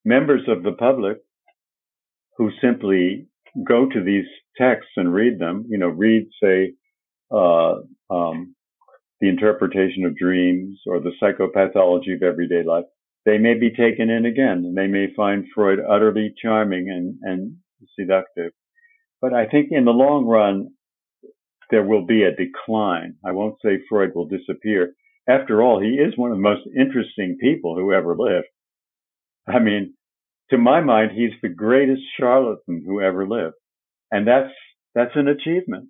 members 0.04 0.42
of 0.48 0.62
the 0.62 0.72
public 0.72 1.18
who 2.36 2.50
simply 2.60 3.26
go 3.66 3.88
to 3.88 4.02
these 4.02 4.26
texts 4.56 4.92
and 4.96 5.12
read 5.12 5.38
them, 5.38 5.64
you 5.68 5.78
know, 5.78 5.88
read, 5.88 6.28
say, 6.42 6.72
uh, 7.30 7.74
um, 8.10 8.54
the 9.20 9.28
interpretation 9.28 10.04
of 10.04 10.16
dreams 10.16 10.80
or 10.86 11.00
the 11.00 11.12
psychopathology 11.22 12.14
of 12.14 12.22
everyday 12.22 12.62
life, 12.62 12.84
they 13.26 13.38
may 13.38 13.54
be 13.54 13.70
taken 13.70 14.08
in 14.08 14.24
again 14.24 14.64
and 14.64 14.76
they 14.76 14.86
may 14.86 15.12
find 15.14 15.44
Freud 15.54 15.78
utterly 15.80 16.32
charming 16.40 16.88
and, 16.88 17.16
and 17.22 17.56
seductive. 17.98 18.52
But 19.20 19.34
I 19.34 19.46
think 19.46 19.68
in 19.70 19.84
the 19.84 19.90
long 19.90 20.24
run, 20.24 20.70
there 21.70 21.84
will 21.84 22.06
be 22.06 22.22
a 22.22 22.34
decline. 22.34 23.16
I 23.24 23.32
won't 23.32 23.56
say 23.64 23.78
Freud 23.88 24.12
will 24.14 24.26
disappear. 24.26 24.94
After 25.28 25.62
all, 25.62 25.80
he 25.80 25.90
is 25.90 26.16
one 26.16 26.30
of 26.30 26.38
the 26.38 26.42
most 26.42 26.62
interesting 26.76 27.36
people 27.40 27.76
who 27.76 27.92
ever 27.92 28.16
lived. 28.16 28.46
I 29.54 29.58
mean, 29.58 29.94
to 30.50 30.58
my 30.58 30.80
mind, 30.80 31.12
he's 31.14 31.32
the 31.42 31.48
greatest 31.48 32.02
charlatan 32.18 32.84
who 32.86 33.00
ever 33.00 33.26
lived. 33.26 33.54
And 34.10 34.26
that's, 34.26 34.52
that's 34.94 35.14
an 35.14 35.28
achievement. 35.28 35.88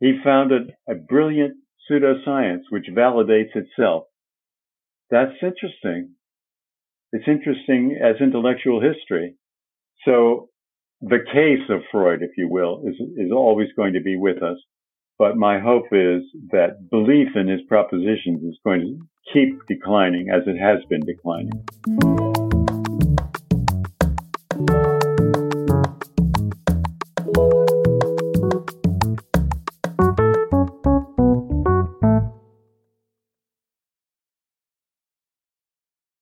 He 0.00 0.20
founded 0.22 0.72
a 0.88 0.94
brilliant 0.94 1.54
pseudoscience 1.90 2.62
which 2.70 2.86
validates 2.94 3.54
itself. 3.54 4.04
That's 5.10 5.32
interesting. 5.42 6.14
It's 7.12 7.28
interesting 7.28 7.98
as 8.02 8.16
intellectual 8.20 8.80
history. 8.80 9.36
So 10.04 10.48
the 11.00 11.24
case 11.32 11.68
of 11.70 11.82
Freud, 11.90 12.22
if 12.22 12.30
you 12.36 12.48
will, 12.48 12.82
is, 12.86 12.96
is 13.16 13.32
always 13.32 13.68
going 13.76 13.94
to 13.94 14.00
be 14.00 14.16
with 14.16 14.42
us. 14.42 14.58
But 15.18 15.36
my 15.36 15.60
hope 15.60 15.86
is 15.92 16.22
that 16.50 16.90
belief 16.90 17.28
in 17.36 17.48
his 17.48 17.60
propositions 17.68 18.42
is 18.42 18.58
going 18.64 18.80
to 18.80 19.32
keep 19.32 19.66
declining 19.68 20.28
as 20.30 20.42
it 20.46 20.58
has 20.58 20.84
been 20.88 21.00
declining. 21.00 22.43